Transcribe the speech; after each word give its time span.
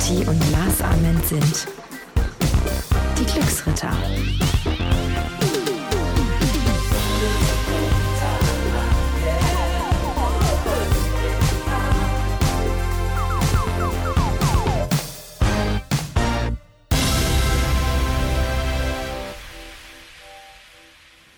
Kati 0.00 0.26
und 0.26 0.50
Lars 0.50 0.80
Ament 0.80 1.22
sind 1.26 1.66
die 3.18 3.26
Glücksritter. 3.26 3.92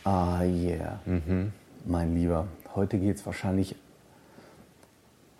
Ah, 0.04 0.42
yeah. 0.44 1.00
Mein 1.84 2.14
Lieber, 2.14 2.46
heute 2.76 2.98
geht 2.98 3.16
es 3.16 3.26
wahrscheinlich, 3.26 3.74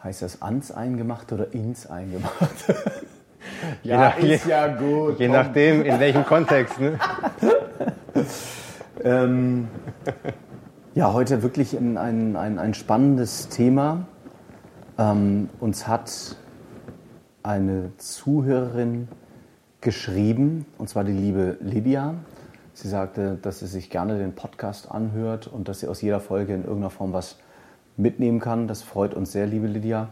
heißt 0.03 0.23
das 0.23 0.43
ans 0.43 0.73
eingemacht 0.73 1.31
oder 1.31 1.53
ins 1.53 1.87
eingemacht? 1.87 2.65
Je 3.83 3.97
nach- 3.97 4.19
je- 4.19 4.39
gut. 4.79 5.19
Je 5.19 5.27
komm. 5.27 5.37
nachdem, 5.37 5.83
in 5.83 5.99
welchem 6.01 6.25
Kontext. 6.25 6.81
Ne? 6.81 6.99
Ähm, 9.05 9.69
ja, 10.95 11.13
heute 11.13 11.43
wirklich 11.43 11.73
ein, 11.77 11.97
ein, 11.97 12.37
ein, 12.37 12.59
ein 12.59 12.75
spannendes 12.75 13.49
Thema. 13.49 14.07
Ähm, 14.99 15.49
uns 15.59 15.89
hat 15.89 16.37
eine 17.43 17.91
Zuhörerin 17.97 19.09
geschrieben, 19.81 20.67
und 20.79 20.89
zwar 20.89 21.03
die 21.05 21.13
liebe 21.13 21.57
Lydia. 21.61 22.15
Sie 22.75 22.89
sagte, 22.89 23.39
dass 23.43 23.59
sie 23.59 23.67
sich 23.67 23.91
gerne 23.91 24.19
den 24.19 24.35
Podcast 24.35 24.91
anhört 24.91 25.47
und 25.49 25.69
dass 25.69 25.81
sie 25.81 25.89
aus 25.89 26.01
jeder 26.03 26.21
Folge 26.21 26.55
in 26.55 26.63
irgendeiner 26.63 26.91
Form 26.91 27.13
was 27.13 27.39
mitnehmen 27.97 28.39
kann. 28.39 28.69
Das 28.69 28.83
freut 28.83 29.15
uns 29.15 29.33
sehr, 29.33 29.47
liebe 29.47 29.67
Lydia. 29.67 30.09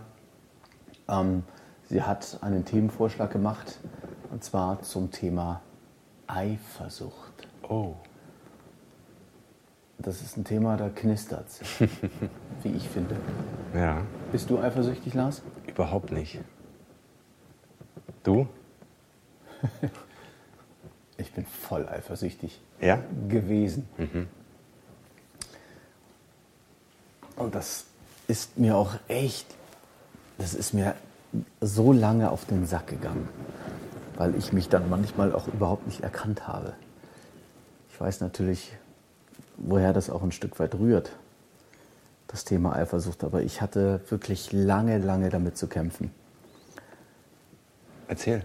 Ähm, 1.09 1.45
sie 1.90 2.02
hat 2.02 2.38
einen 2.40 2.64
Themenvorschlag 2.64 3.30
gemacht, 3.32 3.78
und 4.30 4.45
zwar 4.45 4.80
zum 4.82 5.10
Thema 5.10 5.60
Eifersucht. 6.28 7.48
Oh. 7.68 7.95
Das 9.98 10.23
ist 10.23 10.37
ein 10.37 10.45
Thema, 10.45 10.76
da 10.76 10.88
knistert 10.88 11.46
wie 12.62 12.68
ich 12.70 12.88
finde. 12.88 13.16
Ja, 13.74 14.02
Bist 14.32 14.48
du 14.48 14.59
eifersüchtig, 14.60 15.12
Lars? 15.15 15.42
überhaupt 15.66 16.10
nicht. 16.12 16.38
Du? 18.22 18.46
Ich 21.18 21.32
bin 21.32 21.45
voll 21.45 21.87
eifersüchtig 21.87 22.62
Ja? 22.80 22.98
gewesen. 23.28 23.87
Und 27.37 27.54
das 27.54 27.84
ist 28.26 28.56
mir 28.56 28.74
auch 28.74 28.95
echt, 29.06 29.45
das 30.38 30.54
ist 30.54 30.72
mir 30.72 30.95
so 31.60 31.92
lange 31.92 32.30
auf 32.30 32.45
den 32.45 32.66
Sack 32.66 32.88
gegangen, 32.88 33.28
weil 34.16 34.34
ich 34.36 34.52
mich 34.52 34.68
dann 34.68 34.88
manchmal 34.90 35.32
auch 35.32 35.48
überhaupt 35.48 35.87
nicht 35.87 36.02
erkannt 36.02 36.46
habe. 36.46 36.72
Ich 37.92 38.00
weiß 38.00 38.20
natürlich, 38.20 38.72
woher 39.56 39.92
das 39.92 40.10
auch 40.10 40.22
ein 40.22 40.32
Stück 40.32 40.59
weit 40.59 40.74
rührt, 40.74 41.12
das 42.26 42.45
Thema 42.45 42.74
Eifersucht, 42.74 43.24
aber 43.24 43.42
ich 43.42 43.60
hatte 43.60 44.00
wirklich 44.09 44.52
lange, 44.52 44.98
lange 44.98 45.28
damit 45.28 45.56
zu 45.56 45.66
kämpfen. 45.66 46.10
Erzähl. 48.09 48.42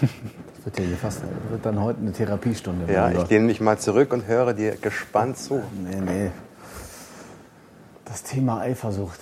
Das 0.00 0.64
wird 0.64 0.78
ja 0.78 0.84
hier 0.84 0.96
fast, 0.96 1.22
wird 1.50 1.64
dann 1.64 1.80
heute 1.80 2.00
eine 2.00 2.12
Therapiestunde. 2.12 2.92
Ja, 2.92 3.10
ich 3.10 3.28
lehne 3.30 3.46
mich 3.46 3.60
mal 3.60 3.78
zurück 3.78 4.12
und 4.12 4.26
höre 4.26 4.52
dir 4.54 4.76
gespannt 4.76 5.38
zu. 5.38 5.62
Nee, 5.84 6.00
nee. 6.00 6.30
Das 8.04 8.22
Thema 8.22 8.60
Eifersucht. 8.60 9.20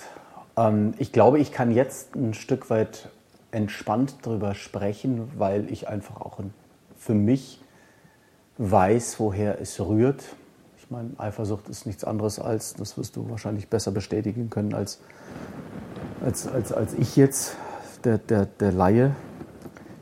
Ähm, 0.57 0.93
ich 0.97 1.11
glaube, 1.11 1.39
ich 1.39 1.51
kann 1.51 1.71
jetzt 1.71 2.15
ein 2.15 2.33
Stück 2.33 2.69
weit 2.69 3.09
entspannt 3.51 4.15
darüber 4.23 4.55
sprechen, 4.55 5.31
weil 5.37 5.71
ich 5.71 5.87
einfach 5.87 6.19
auch 6.19 6.39
für 6.97 7.13
mich 7.13 7.61
weiß, 8.57 9.19
woher 9.19 9.61
es 9.61 9.79
rührt. 9.79 10.23
Ich 10.77 10.89
meine, 10.89 11.11
Eifersucht 11.17 11.69
ist 11.69 11.85
nichts 11.85 12.03
anderes 12.03 12.39
als, 12.39 12.73
das 12.73 12.97
wirst 12.97 13.15
du 13.15 13.29
wahrscheinlich 13.29 13.69
besser 13.69 13.91
bestätigen 13.91 14.49
können 14.49 14.73
als, 14.73 14.99
als, 16.23 16.47
als, 16.47 16.73
als 16.73 16.93
ich 16.93 17.15
jetzt, 17.15 17.55
der, 18.03 18.17
der, 18.17 18.45
der 18.45 18.71
Laie. 18.71 19.15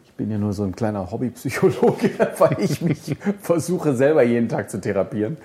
Ich 0.05 0.13
bin 0.13 0.31
ja 0.31 0.37
nur 0.37 0.53
so 0.53 0.63
ein 0.63 0.75
kleiner 0.75 1.11
Hobbypsychologe, 1.11 2.11
weil 2.37 2.57
ich 2.59 2.81
mich 2.81 3.17
versuche, 3.41 3.95
selber 3.95 4.23
jeden 4.23 4.47
Tag 4.47 4.69
zu 4.69 4.79
therapieren. 4.79 5.37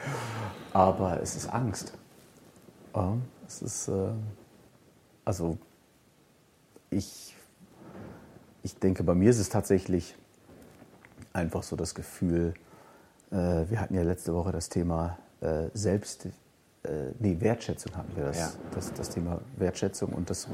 Aber 0.72 1.20
es 1.20 1.36
ist 1.36 1.52
Angst. 1.52 1.92
Ja, 2.94 3.16
es 3.46 3.62
ist, 3.62 3.88
äh, 3.88 3.92
also, 5.24 5.58
ich, 6.90 7.34
ich 8.62 8.76
denke, 8.76 9.02
bei 9.02 9.14
mir 9.14 9.30
ist 9.30 9.38
es 9.38 9.48
tatsächlich 9.48 10.16
einfach 11.32 11.62
so 11.62 11.76
das 11.76 11.94
Gefühl, 11.94 12.54
äh, 13.30 13.36
wir 13.68 13.80
hatten 13.80 13.94
ja 13.94 14.02
letzte 14.02 14.34
Woche 14.34 14.52
das 14.52 14.68
Thema 14.68 15.18
äh, 15.40 15.68
Selbst, 15.74 16.26
äh, 16.26 17.12
nee, 17.18 17.36
Wertschätzung 17.40 17.96
hatten 17.96 18.14
wir 18.16 18.24
das, 18.24 18.38
Ja. 18.38 18.52
das, 18.74 18.92
das 18.92 19.10
Thema 19.10 19.40
Wertschätzung 19.56 20.12
und 20.12 20.30
das 20.30 20.48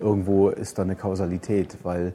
irgendwo 0.00 0.48
ist 0.50 0.78
da 0.78 0.82
eine 0.82 0.96
Kausalität, 0.96 1.78
weil 1.82 2.12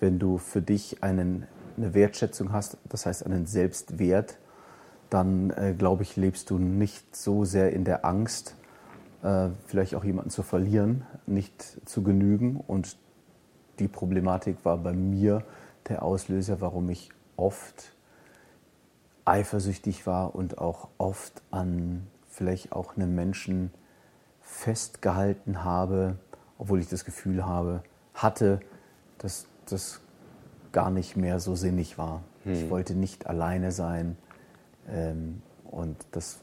wenn 0.00 0.18
du 0.18 0.38
für 0.38 0.60
dich 0.60 1.02
einen, 1.02 1.46
eine 1.76 1.94
Wertschätzung 1.94 2.52
hast, 2.52 2.76
das 2.88 3.06
heißt 3.06 3.24
einen 3.26 3.46
Selbstwert, 3.46 4.38
dann 5.10 5.50
äh, 5.50 5.74
glaube 5.76 6.02
ich, 6.02 6.16
lebst 6.16 6.50
du 6.50 6.58
nicht 6.58 7.14
so 7.16 7.44
sehr 7.44 7.72
in 7.72 7.84
der 7.84 8.04
Angst, 8.04 8.56
äh, 9.24 9.48
vielleicht 9.66 9.94
auch 9.94 10.04
jemanden 10.04 10.30
zu 10.30 10.42
verlieren, 10.42 11.04
nicht 11.26 11.80
zu 11.88 12.02
genügen. 12.02 12.62
Und 12.66 12.96
die 13.78 13.88
Problematik 13.88 14.58
war 14.64 14.76
bei 14.76 14.92
mir 14.92 15.42
der 15.88 16.02
Auslöser, 16.02 16.60
warum 16.60 16.88
ich 16.90 17.10
oft 17.36 17.94
eifersüchtig 19.24 20.06
war 20.06 20.34
und 20.34 20.58
auch 20.58 20.88
oft 20.98 21.42
an 21.50 22.06
vielleicht 22.28 22.72
auch 22.72 22.96
einem 22.96 23.14
Menschen 23.14 23.70
festgehalten 24.42 25.64
habe, 25.64 26.18
obwohl 26.58 26.80
ich 26.80 26.88
das 26.88 27.04
Gefühl 27.04 27.46
habe, 27.46 27.82
hatte, 28.12 28.60
dass 29.18 29.46
das 29.66 30.00
gar 30.72 30.90
nicht 30.90 31.16
mehr 31.16 31.40
so 31.40 31.54
sinnig 31.54 31.96
war. 31.96 32.22
Ich 32.44 32.68
wollte 32.68 32.94
nicht 32.94 33.26
alleine 33.26 33.72
sein 33.72 34.18
ähm, 34.88 35.40
und 35.70 35.96
das, 36.10 36.40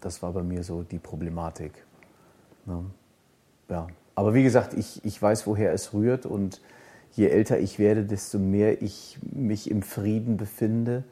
das 0.00 0.22
war 0.22 0.32
bei 0.32 0.42
mir 0.42 0.62
so 0.62 0.82
die 0.82 0.98
Problematik. 0.98 1.86
Ne? 2.66 2.84
Ja. 3.68 3.86
Aber 4.14 4.34
wie 4.34 4.42
gesagt, 4.42 4.74
ich, 4.74 5.04
ich 5.04 5.20
weiß, 5.20 5.46
woher 5.46 5.72
es 5.72 5.92
rührt 5.92 6.26
und 6.26 6.60
je 7.12 7.28
älter 7.28 7.58
ich 7.58 7.78
werde, 7.78 8.04
desto 8.04 8.38
mehr 8.38 8.82
ich 8.82 9.18
mich 9.22 9.70
im 9.70 9.82
Frieden 9.82 10.36
befinde, 10.36 11.04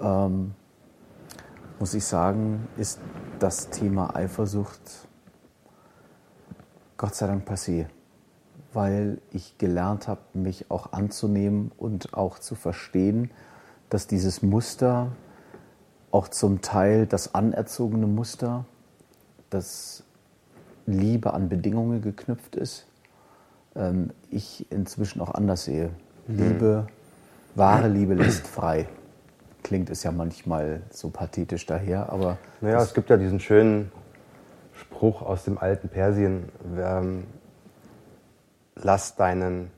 ähm, 0.00 0.54
muss 1.78 1.94
ich 1.94 2.04
sagen, 2.04 2.68
ist 2.76 3.00
das 3.38 3.70
Thema 3.70 4.14
Eifersucht 4.16 5.08
Gott 6.96 7.14
sei 7.14 7.28
Dank 7.28 7.48
passé, 7.48 7.86
weil 8.72 9.20
ich 9.30 9.56
gelernt 9.56 10.08
habe, 10.08 10.20
mich 10.32 10.68
auch 10.68 10.92
anzunehmen 10.92 11.70
und 11.78 12.14
auch 12.14 12.40
zu 12.40 12.56
verstehen, 12.56 13.30
dass 13.88 14.08
dieses 14.08 14.42
Muster 14.42 15.12
auch 16.10 16.28
zum 16.28 16.60
Teil 16.60 17.06
das 17.06 17.34
anerzogene 17.34 18.06
Muster, 18.06 18.64
das 19.50 20.02
Liebe 20.86 21.34
an 21.34 21.48
Bedingungen 21.48 22.00
geknüpft 22.02 22.56
ist, 22.56 22.86
ähm, 23.76 24.10
ich 24.30 24.70
inzwischen 24.70 25.20
auch 25.20 25.34
anders 25.34 25.64
sehe. 25.64 25.90
Liebe, 26.26 26.86
wahre 27.54 27.88
Liebe 27.88 28.14
lässt 28.14 28.46
frei. 28.46 28.88
Klingt 29.62 29.90
es 29.90 30.02
ja 30.02 30.12
manchmal 30.12 30.82
so 30.90 31.10
pathetisch 31.10 31.66
daher, 31.66 32.10
aber 32.10 32.38
Naja, 32.60 32.82
es 32.82 32.94
gibt 32.94 33.10
ja 33.10 33.16
diesen 33.16 33.40
schönen 33.40 33.90
Spruch 34.74 35.22
aus 35.22 35.44
dem 35.44 35.58
alten 35.58 35.88
Persien, 35.88 36.48
ähm, 36.76 37.24
lass 38.76 39.16
deinen 39.16 39.70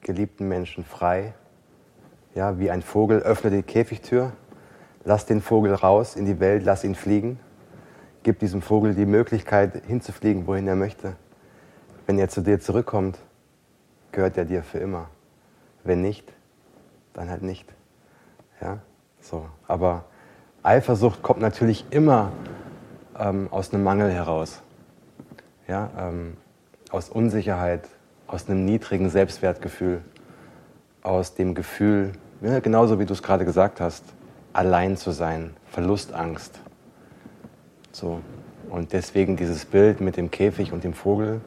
geliebten 0.00 0.48
Menschen 0.48 0.84
frei, 0.84 1.34
ja, 2.34 2.58
wie 2.58 2.70
ein 2.70 2.82
Vogel, 2.82 3.20
öffne 3.20 3.50
die 3.50 3.62
Käfigtür, 3.62 4.32
lass 5.04 5.26
den 5.26 5.40
Vogel 5.40 5.74
raus 5.74 6.16
in 6.16 6.26
die 6.26 6.40
Welt, 6.40 6.64
lass 6.64 6.84
ihn 6.84 6.94
fliegen, 6.94 7.38
gib 8.22 8.38
diesem 8.38 8.62
Vogel 8.62 8.94
die 8.94 9.06
Möglichkeit 9.06 9.82
hinzufliegen, 9.86 10.46
wohin 10.46 10.66
er 10.68 10.76
möchte. 10.76 11.16
Wenn 12.06 12.18
er 12.18 12.28
zu 12.28 12.40
dir 12.40 12.60
zurückkommt, 12.60 13.18
gehört 14.12 14.36
er 14.36 14.44
dir 14.44 14.62
für 14.62 14.78
immer. 14.78 15.08
Wenn 15.84 16.02
nicht, 16.02 16.32
dann 17.14 17.30
halt 17.30 17.42
nicht. 17.42 17.66
Ja, 18.60 18.78
so. 19.20 19.46
Aber 19.66 20.04
Eifersucht 20.62 21.22
kommt 21.22 21.40
natürlich 21.40 21.86
immer 21.90 22.32
ähm, 23.18 23.48
aus 23.50 23.72
einem 23.72 23.84
Mangel 23.84 24.10
heraus. 24.10 24.60
Ja, 25.68 25.90
ähm, 25.98 26.36
aus 26.90 27.08
Unsicherheit, 27.08 27.88
aus 28.26 28.48
einem 28.48 28.64
niedrigen 28.64 29.08
Selbstwertgefühl, 29.08 30.02
aus 31.02 31.34
dem 31.34 31.54
Gefühl, 31.54 32.12
ja, 32.40 32.60
genauso 32.60 32.98
wie 32.98 33.06
du 33.06 33.12
es 33.12 33.22
gerade 33.22 33.44
gesagt 33.44 33.80
hast, 33.80 34.04
allein 34.52 34.96
zu 34.96 35.10
sein, 35.10 35.54
Verlustangst. 35.70 36.58
So. 37.92 38.20
Und 38.68 38.92
deswegen 38.92 39.36
dieses 39.36 39.64
Bild 39.64 40.00
mit 40.00 40.16
dem 40.16 40.30
Käfig 40.30 40.72
und 40.72 40.84
dem 40.84 40.94
Vogel. 40.94 41.40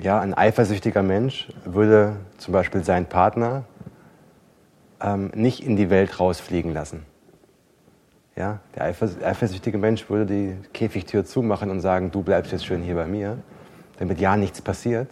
ja, 0.00 0.20
ein 0.20 0.34
eifersüchtiger 0.34 1.02
Mensch 1.02 1.48
würde 1.64 2.16
zum 2.36 2.52
Beispiel 2.52 2.84
seinen 2.84 3.06
Partner 3.06 3.64
ähm, 5.00 5.32
nicht 5.34 5.64
in 5.64 5.76
die 5.76 5.90
Welt 5.90 6.20
rausfliegen 6.20 6.72
lassen. 6.72 7.04
Ja, 8.36 8.60
der 8.76 8.84
eifersüchtige 8.84 9.78
Mensch 9.78 10.08
würde 10.08 10.26
die 10.26 10.56
Käfigtür 10.72 11.24
zumachen 11.24 11.70
und 11.70 11.80
sagen, 11.80 12.12
du 12.12 12.22
bleibst 12.22 12.52
jetzt 12.52 12.66
schön 12.66 12.82
hier 12.82 12.94
bei 12.94 13.06
mir, 13.06 13.38
damit 13.98 14.20
ja 14.20 14.36
nichts 14.36 14.62
passiert, 14.62 15.08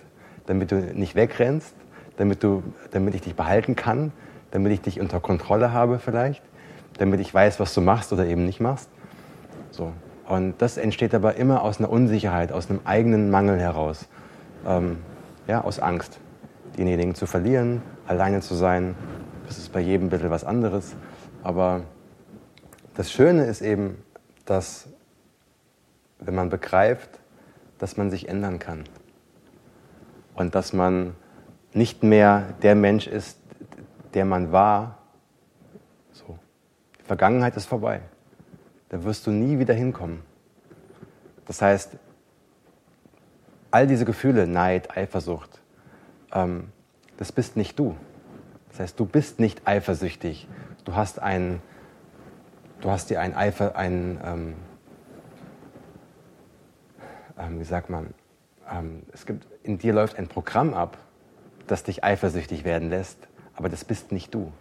damit 0.46 0.70
du 0.70 0.76
nicht 0.76 1.16
wegrennst, 1.16 1.74
damit, 2.18 2.44
du, 2.44 2.62
damit 2.92 3.16
ich 3.16 3.22
dich 3.22 3.34
behalten 3.34 3.74
kann, 3.74 4.12
damit 4.52 4.72
ich 4.72 4.80
dich 4.80 5.00
unter 5.00 5.18
Kontrolle 5.18 5.72
habe 5.72 5.98
vielleicht, 5.98 6.40
damit 6.98 7.20
ich 7.20 7.32
weiß, 7.32 7.60
was 7.60 7.74
du 7.74 7.80
machst 7.80 8.12
oder 8.12 8.26
eben 8.26 8.44
nicht 8.44 8.60
machst. 8.60 8.88
So. 9.70 9.92
Und 10.28 10.60
das 10.60 10.76
entsteht 10.76 11.14
aber 11.14 11.36
immer 11.36 11.62
aus 11.62 11.78
einer 11.78 11.90
Unsicherheit, 11.90 12.52
aus 12.52 12.68
einem 12.68 12.80
eigenen 12.84 13.30
Mangel 13.30 13.60
heraus, 13.60 14.08
ähm, 14.66 14.98
ja, 15.46 15.62
aus 15.62 15.78
Angst, 15.78 16.18
denjenigen 16.76 17.14
zu 17.14 17.26
verlieren, 17.26 17.82
alleine 18.06 18.40
zu 18.40 18.54
sein. 18.54 18.96
Das 19.46 19.58
ist 19.58 19.72
bei 19.72 19.80
jedem 19.80 20.06
ein 20.06 20.10
bisschen 20.10 20.30
was 20.30 20.44
anderes, 20.44 20.96
aber 21.42 21.82
das 22.94 23.12
Schöne 23.12 23.44
ist 23.44 23.60
eben, 23.60 24.02
dass 24.44 24.88
wenn 26.18 26.34
man 26.34 26.48
begreift, 26.48 27.20
dass 27.78 27.96
man 27.96 28.10
sich 28.10 28.28
ändern 28.28 28.58
kann 28.58 28.84
und 30.34 30.54
dass 30.54 30.72
man 30.72 31.14
nicht 31.72 32.02
mehr 32.02 32.54
der 32.62 32.74
Mensch 32.74 33.06
ist, 33.06 33.38
der 34.14 34.24
man 34.24 34.50
war. 34.50 34.95
Vergangenheit 37.06 37.56
ist 37.56 37.66
vorbei. 37.66 38.00
Da 38.88 39.02
wirst 39.04 39.26
du 39.26 39.30
nie 39.30 39.58
wieder 39.58 39.74
hinkommen. 39.74 40.22
Das 41.46 41.62
heißt, 41.62 41.96
all 43.70 43.86
diese 43.86 44.04
Gefühle, 44.04 44.46
Neid, 44.46 44.96
Eifersucht, 44.96 45.60
ähm, 46.32 46.72
das 47.16 47.32
bist 47.32 47.56
nicht 47.56 47.78
du. 47.78 47.96
Das 48.70 48.80
heißt, 48.80 49.00
du 49.00 49.06
bist 49.06 49.40
nicht 49.40 49.66
eifersüchtig. 49.66 50.48
Du 50.84 50.94
hast 50.94 51.20
einen 51.20 51.62
du 52.80 52.90
hast 52.90 53.10
dir 53.10 53.20
ein 53.20 53.34
Eifer, 53.34 53.76
ein, 53.76 54.20
ähm, 54.24 54.54
ähm, 57.38 57.60
wie 57.60 57.64
sagt 57.64 57.90
man, 57.90 58.14
ähm, 58.70 59.02
es 59.12 59.26
gibt, 59.26 59.46
in 59.62 59.78
dir 59.78 59.92
läuft 59.92 60.18
ein 60.18 60.28
Programm 60.28 60.74
ab, 60.74 60.98
das 61.66 61.82
dich 61.82 62.04
eifersüchtig 62.04 62.64
werden 62.64 62.90
lässt, 62.90 63.18
aber 63.54 63.68
das 63.68 63.84
bist 63.84 64.12
nicht 64.12 64.34
du. 64.34 64.52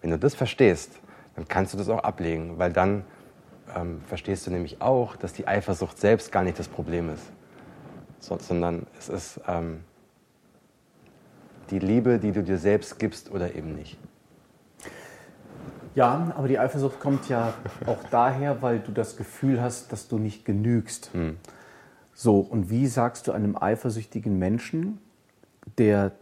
Wenn 0.00 0.10
du 0.10 0.18
das 0.18 0.34
verstehst, 0.34 0.98
dann 1.34 1.48
kannst 1.48 1.72
du 1.72 1.78
das 1.78 1.88
auch 1.88 2.02
ablegen, 2.02 2.58
weil 2.58 2.72
dann 2.72 3.04
ähm, 3.74 4.00
verstehst 4.06 4.46
du 4.46 4.50
nämlich 4.50 4.80
auch, 4.80 5.16
dass 5.16 5.32
die 5.32 5.46
Eifersucht 5.46 5.98
selbst 5.98 6.32
gar 6.32 6.42
nicht 6.42 6.58
das 6.58 6.68
Problem 6.68 7.08
ist, 7.10 7.24
so, 8.20 8.38
sondern 8.38 8.86
es 8.98 9.08
ist 9.08 9.40
ähm, 9.46 9.80
die 11.70 11.78
Liebe, 11.78 12.18
die 12.18 12.32
du 12.32 12.42
dir 12.42 12.58
selbst 12.58 12.98
gibst 12.98 13.30
oder 13.30 13.54
eben 13.54 13.74
nicht. 13.74 13.98
Ja, 15.94 16.32
aber 16.36 16.48
die 16.48 16.58
Eifersucht 16.58 17.00
kommt 17.00 17.28
ja 17.28 17.52
auch 17.86 18.02
daher, 18.10 18.62
weil 18.62 18.78
du 18.80 18.92
das 18.92 19.16
Gefühl 19.16 19.60
hast, 19.60 19.92
dass 19.92 20.08
du 20.08 20.18
nicht 20.18 20.44
genügst. 20.44 21.10
Hm. 21.12 21.36
So, 22.14 22.40
und 22.40 22.70
wie 22.70 22.86
sagst 22.86 23.26
du 23.26 23.32
einem 23.32 23.56
eifersüchtigen 23.56 24.38
Menschen, 24.38 24.98
der 25.78 26.12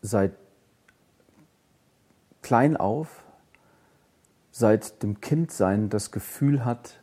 seit 0.00 0.32
klein 2.42 2.76
auf, 2.76 3.24
seit 4.52 5.02
dem 5.02 5.20
Kindsein 5.20 5.88
das 5.88 6.12
Gefühl 6.12 6.64
hat, 6.64 7.00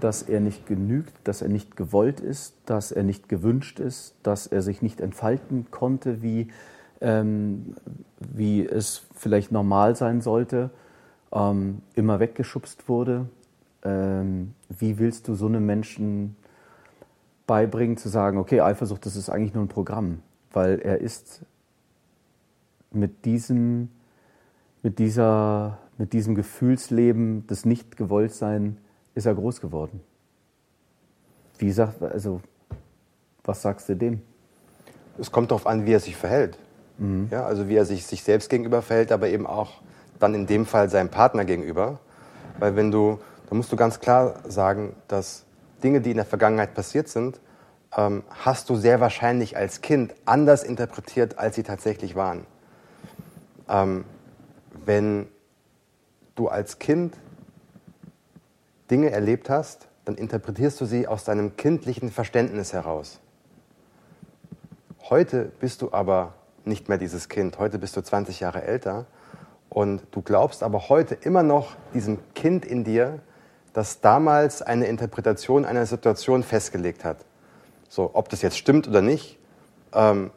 dass 0.00 0.22
er 0.22 0.40
nicht 0.40 0.66
genügt, 0.66 1.12
dass 1.24 1.42
er 1.42 1.48
nicht 1.48 1.76
gewollt 1.76 2.20
ist, 2.20 2.54
dass 2.64 2.92
er 2.92 3.02
nicht 3.02 3.28
gewünscht 3.28 3.80
ist, 3.80 4.14
dass 4.22 4.46
er 4.46 4.62
sich 4.62 4.82
nicht 4.82 5.00
entfalten 5.00 5.66
konnte, 5.70 6.22
wie, 6.22 6.48
ähm, 7.00 7.74
wie 8.20 8.64
es 8.64 9.02
vielleicht 9.14 9.52
normal 9.52 9.96
sein 9.96 10.20
sollte 10.20 10.70
ähm, 11.32 11.82
immer 11.94 12.20
weggeschubst 12.20 12.88
wurde. 12.88 13.28
Ähm, 13.82 14.54
wie 14.68 14.98
willst 14.98 15.28
du 15.28 15.34
so 15.34 15.46
einem 15.46 15.66
Menschen 15.66 16.36
beibringen, 17.46 17.96
zu 17.96 18.08
sagen, 18.08 18.38
okay, 18.38 18.60
Eifersucht, 18.60 19.06
das 19.06 19.16
ist 19.16 19.28
eigentlich 19.28 19.54
nur 19.54 19.64
ein 19.64 19.68
Programm, 19.68 20.22
weil 20.52 20.80
er 20.80 21.00
ist 21.00 21.42
mit 22.90 23.24
diesem, 23.24 23.90
mit 24.82 24.98
dieser, 24.98 25.78
mit 25.98 26.12
diesem 26.12 26.34
Gefühlsleben 26.34 27.46
des 27.46 27.64
Nicht-Gewolltsein 27.64 28.78
ist 29.14 29.26
er 29.26 29.34
groß 29.34 29.60
geworden. 29.60 30.00
Wie 31.58 31.72
sagt, 31.72 32.02
also, 32.02 32.40
was 33.44 33.62
sagst 33.62 33.88
du 33.88 33.96
dem? 33.96 34.20
Es 35.18 35.32
kommt 35.32 35.50
darauf 35.50 35.66
an, 35.66 35.86
wie 35.86 35.92
er 35.92 36.00
sich 36.00 36.16
verhält. 36.16 36.58
Mhm. 36.98 37.28
Ja, 37.30 37.46
also 37.46 37.68
wie 37.68 37.76
er 37.76 37.86
sich, 37.86 38.06
sich 38.06 38.22
selbst 38.22 38.50
gegenüber 38.50 38.82
verhält, 38.82 39.12
aber 39.12 39.28
eben 39.28 39.46
auch 39.46 39.80
dann 40.18 40.34
in 40.34 40.46
dem 40.46 40.66
Fall 40.66 40.90
seinem 40.90 41.08
Partner 41.08 41.44
gegenüber. 41.44 41.98
Weil 42.58 42.76
wenn 42.76 42.90
du, 42.90 43.18
da 43.48 43.54
musst 43.54 43.72
du 43.72 43.76
ganz 43.76 44.00
klar 44.00 44.40
sagen, 44.46 44.94
dass 45.08 45.44
Dinge, 45.82 46.00
die 46.00 46.10
in 46.10 46.16
der 46.16 46.26
Vergangenheit 46.26 46.74
passiert 46.74 47.08
sind, 47.08 47.40
ähm, 47.96 48.22
hast 48.30 48.68
du 48.68 48.76
sehr 48.76 49.00
wahrscheinlich 49.00 49.56
als 49.56 49.80
Kind 49.80 50.14
anders 50.24 50.62
interpretiert, 50.62 51.38
als 51.38 51.56
sie 51.56 51.62
tatsächlich 51.62 52.16
waren. 52.16 52.46
Ähm, 53.68 54.04
wenn 54.84 55.28
du 56.36 56.48
als 56.48 56.78
Kind 56.78 57.16
Dinge 58.90 59.10
erlebt 59.10 59.50
hast, 59.50 59.88
dann 60.04 60.14
interpretierst 60.14 60.80
du 60.80 60.84
sie 60.84 61.08
aus 61.08 61.24
deinem 61.24 61.56
kindlichen 61.56 62.12
Verständnis 62.12 62.72
heraus. 62.72 63.18
Heute 65.10 65.50
bist 65.60 65.82
du 65.82 65.92
aber 65.92 66.34
nicht 66.64 66.88
mehr 66.88 66.98
dieses 66.98 67.28
Kind, 67.28 67.58
heute 67.58 67.78
bist 67.78 67.96
du 67.96 68.00
20 68.00 68.40
Jahre 68.40 68.62
älter 68.62 69.06
und 69.68 70.02
du 70.12 70.22
glaubst 70.22 70.62
aber 70.62 70.88
heute 70.88 71.14
immer 71.14 71.42
noch 71.42 71.74
diesem 71.94 72.18
Kind 72.34 72.64
in 72.64 72.84
dir, 72.84 73.20
das 73.72 74.00
damals 74.00 74.62
eine 74.62 74.86
Interpretation 74.86 75.64
einer 75.64 75.86
Situation 75.86 76.42
festgelegt 76.42 77.04
hat. 77.04 77.18
So, 77.88 78.10
ob 78.14 78.28
das 78.28 78.42
jetzt 78.42 78.56
stimmt 78.56 78.88
oder 78.88 79.02
nicht, 79.02 79.38
ähm, 79.92 80.30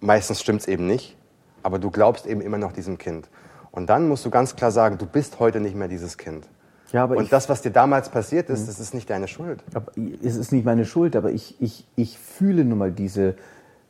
meistens 0.00 0.40
stimmt 0.40 0.62
es 0.62 0.68
eben 0.68 0.86
nicht, 0.86 1.16
aber 1.62 1.78
du 1.78 1.90
glaubst 1.90 2.26
eben 2.26 2.40
immer 2.40 2.58
noch 2.58 2.72
diesem 2.72 2.98
Kind. 2.98 3.28
Und 3.76 3.88
dann 3.88 4.08
musst 4.08 4.26
du 4.26 4.30
ganz 4.30 4.56
klar 4.56 4.72
sagen, 4.72 4.98
du 4.98 5.06
bist 5.06 5.38
heute 5.38 5.60
nicht 5.60 5.76
mehr 5.76 5.86
dieses 5.86 6.18
Kind. 6.18 6.48
Ja, 6.92 7.04
aber 7.04 7.16
und 7.16 7.32
das, 7.32 7.48
was 7.48 7.62
dir 7.62 7.70
damals 7.70 8.08
passiert 8.08 8.50
ist, 8.50 8.62
mhm. 8.62 8.66
das 8.66 8.80
ist 8.80 8.94
nicht 8.94 9.08
deine 9.08 9.28
Schuld. 9.28 9.62
Aber 9.72 9.92
es 9.96 10.34
ist 10.34 10.50
nicht 10.50 10.64
meine 10.64 10.84
Schuld, 10.84 11.14
aber 11.14 11.30
ich, 11.30 11.60
ich, 11.60 11.86
ich 11.94 12.18
fühle 12.18 12.64
nun 12.64 12.78
mal 12.78 12.90
diese, 12.90 13.36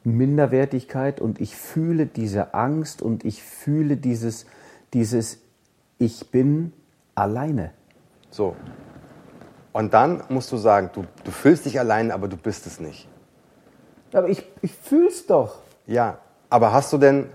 Minderwertigkeit 0.06 1.20
und 1.20 1.40
ich 1.40 1.56
fühle 1.56 2.06
diese 2.06 2.54
Angst 2.54 3.02
und 3.02 3.24
ich 3.24 3.42
fühle 3.42 3.96
dieses, 3.96 4.46
dieses 4.94 5.38
Ich 5.98 6.30
bin 6.30 6.72
alleine. 7.14 7.72
So. 8.30 8.54
Und 9.72 9.92
dann 9.94 10.22
musst 10.28 10.52
du 10.52 10.56
sagen, 10.56 10.90
du, 10.94 11.04
du 11.24 11.30
fühlst 11.30 11.66
dich 11.66 11.80
allein, 11.80 12.12
aber 12.12 12.28
du 12.28 12.36
bist 12.36 12.66
es 12.66 12.78
nicht. 12.78 13.08
Aber 14.12 14.28
ich, 14.28 14.44
ich 14.62 14.72
fühl's 14.72 15.26
doch. 15.26 15.58
Ja, 15.86 16.18
aber 16.48 16.72
hast 16.72 16.92
du 16.92 16.98
denn, 16.98 17.26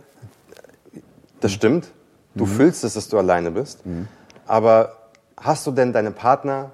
das 1.42 1.52
stimmt, 1.52 1.92
du 2.36 2.46
mhm. 2.46 2.50
fühlst 2.50 2.84
es, 2.84 2.94
dass 2.94 3.10
du 3.10 3.18
alleine 3.18 3.52
bist, 3.52 3.86
mhm. 3.86 4.08
aber 4.48 4.98
hast 5.38 5.66
du 5.68 5.72
denn 5.72 5.94
deinem 5.94 6.14
Partner 6.14 6.72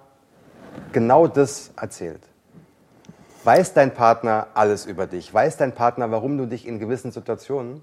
genau 0.92 1.28
das 1.28 1.72
erzählt? 1.76 2.22
Weiß 3.44 3.74
dein 3.74 3.94
Partner 3.94 4.48
alles 4.56 4.86
über 4.86 5.08
dich? 5.08 5.34
Weiß 5.34 5.58
dein 5.58 5.74
Partner, 5.74 6.12
warum 6.12 6.38
du 6.38 6.46
dich 6.48 6.68
in 6.68 6.80
gewissen 6.80 7.12
Situationen 7.12 7.82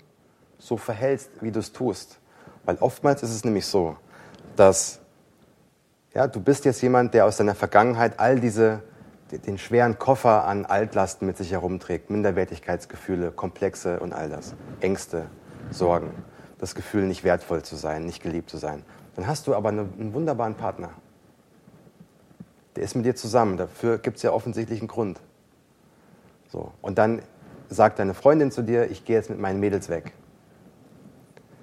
so 0.59 0.77
verhältst, 0.77 1.31
wie 1.41 1.51
du 1.51 1.61
es 1.61 1.73
tust? 1.73 2.19
Weil 2.65 2.77
oftmals 2.81 3.23
ist 3.23 3.31
es 3.31 3.45
nämlich 3.45 3.67
so, 3.67 3.97
dass 4.57 5.01
ja, 6.15 6.27
du 6.27 6.41
bist 6.41 6.65
jetzt 6.65 6.81
jemand, 6.83 7.15
der 7.15 7.27
aus 7.27 7.39
deiner 7.39 7.55
Vergangenheit 7.55 8.21
all 8.21 8.39
diese, 8.39 8.83
den 9.31 9.59
schweren 9.59 9.99
Koffer 9.99 10.45
an 10.45 10.65
Altlasten 10.65 11.27
mit 11.27 11.37
sich 11.37 11.51
herumträgt, 11.51 12.11
Minderwertigkeitsgefühle, 12.11 13.33
Komplexe 13.33 13.99
und 14.01 14.13
all 14.13 14.29
das, 14.29 14.55
Ängste, 14.81 15.27
Sorgen, 15.71 16.11
das 16.59 16.75
Gefühl, 16.75 17.07
nicht 17.07 17.25
wertvoll 17.25 17.63
zu 17.63 17.77
sein, 17.77 18.05
nicht 18.05 18.23
geliebt 18.23 18.51
zu 18.51 18.57
sein. 18.57 18.85
Dann 19.17 19.27
hast 19.27 19.47
du 19.47 19.55
aber 19.55 19.69
einen 19.69 20.15
wunderbaren 20.15 20.55
Partner. 20.55 20.91
Der 22.77 22.85
ist 22.85 22.95
mit 22.95 23.05
dir 23.05 23.15
zusammen. 23.15 23.57
Dafür 23.57 23.99
gibt 23.99 24.17
es 24.17 24.23
ja 24.23 24.33
offensichtlich 24.33 24.81
einen 24.81 24.89
Grund. 24.89 25.21
So. 26.51 26.73
Und 26.83 26.99
dann 26.99 27.23
sagt 27.69 27.99
deine 27.99 28.15
Freundin 28.15 28.51
zu 28.51 28.63
dir, 28.63 28.91
ich 28.91 29.05
gehe 29.05 29.17
jetzt 29.17 29.31
mit 29.31 29.39
meinen 29.39 29.61
Mädels 29.61 29.89
weg. 29.89 30.13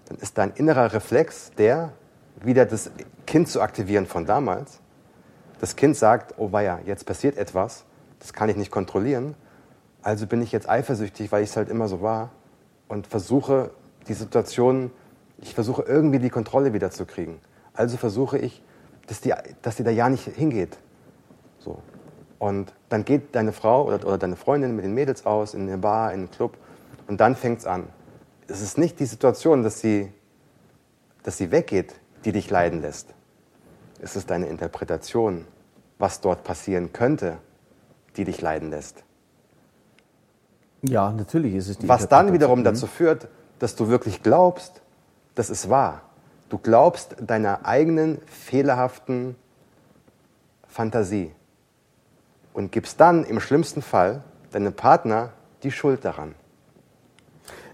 Dann 0.06 0.18
ist 0.18 0.38
dein 0.38 0.52
innerer 0.52 0.94
Reflex 0.94 1.52
der, 1.58 1.94
wieder 2.42 2.66
das 2.66 2.92
Kind 3.26 3.48
zu 3.48 3.62
aktivieren 3.62 4.06
von 4.06 4.26
damals. 4.26 4.80
Das 5.60 5.76
Kind 5.76 5.96
sagt, 5.96 6.36
oh 6.38 6.52
weia, 6.52 6.80
jetzt 6.86 7.06
passiert 7.06 7.38
etwas, 7.38 7.86
das 8.20 8.34
kann 8.34 8.50
ich 8.50 8.56
nicht 8.56 8.72
kontrollieren, 8.72 9.36
also 10.02 10.26
bin 10.26 10.42
ich 10.42 10.52
jetzt 10.52 10.68
eifersüchtig, 10.68 11.32
weil 11.32 11.44
ich 11.44 11.52
es 11.52 11.58
halt 11.58 11.70
immer 11.70 11.88
so 11.88 12.02
war 12.02 12.32
und 12.88 13.08
versuche 13.08 13.72
die 14.08 14.14
Situation, 14.14 14.92
ich 15.38 15.54
versuche 15.54 15.84
irgendwie 15.84 16.20
die 16.20 16.30
Kontrolle 16.30 16.74
wieder 16.74 16.92
zu 16.92 17.06
kriegen. 17.06 17.40
Also 17.74 17.98
versuche 17.98 18.38
ich, 18.38 18.62
dass 19.08 19.22
die, 19.22 19.34
dass 19.62 19.76
die 19.76 19.84
da 19.84 19.92
ja 19.92 20.10
nicht 20.10 20.24
hingeht. 20.24 20.78
So. 21.60 21.82
Und 22.40 22.74
dann 22.90 23.06
geht 23.06 23.36
deine 23.36 23.52
Frau 23.52 23.86
oder, 23.86 24.06
oder 24.06 24.18
deine 24.18 24.36
Freundin 24.36 24.76
mit 24.76 24.86
den 24.86 24.94
Mädels 24.94 25.26
aus 25.26 25.54
in 25.54 25.68
eine 25.68 25.78
Bar, 25.78 26.12
in 26.12 26.22
einen 26.22 26.32
Club 26.32 26.58
und 27.08 27.20
dann 27.22 27.36
fängt 27.36 27.60
es 27.60 27.66
an. 27.66 27.88
Es 28.48 28.62
ist 28.62 28.78
nicht 28.78 29.00
die 29.00 29.06
Situation, 29.06 29.64
dass 29.64 29.80
sie, 29.80 30.12
dass 31.24 31.38
sie 31.38 31.52
weggeht, 31.52 31.96
die 32.26 32.32
dich 32.32 32.50
leiden 32.50 32.82
lässt. 32.82 33.14
Es 34.02 34.16
ist 34.16 34.30
deine 34.30 34.48
Interpretation, 34.48 35.46
was 36.00 36.22
dort 36.22 36.44
passieren 36.44 36.92
könnte, 36.92 37.38
die 38.18 38.26
dich 38.26 38.42
leiden 38.42 38.72
lässt. 38.72 39.04
Ja, 40.82 41.12
natürlich 41.12 41.54
ist 41.54 41.68
es 41.68 41.78
die 41.78 41.88
Was 41.88 42.08
dann 42.08 42.34
wiederum 42.34 42.64
dazu 42.64 42.88
führt, 42.88 43.28
dass 43.62 43.76
du 43.76 43.90
wirklich 43.90 44.24
glaubst, 44.24 44.82
das 45.36 45.52
ist 45.52 45.70
wahr. 45.70 46.02
Du 46.50 46.58
glaubst 46.58 47.16
deiner 47.22 47.64
eigenen 47.64 48.18
fehlerhaften 48.26 49.36
Fantasie 50.68 51.32
und 52.54 52.72
gibst 52.72 53.00
dann 53.00 53.24
im 53.24 53.40
schlimmsten 53.40 53.84
Fall 53.84 54.24
deinem 54.52 54.74
Partner 54.74 55.30
die 55.62 55.70
Schuld 55.70 56.04
daran. 56.04 56.34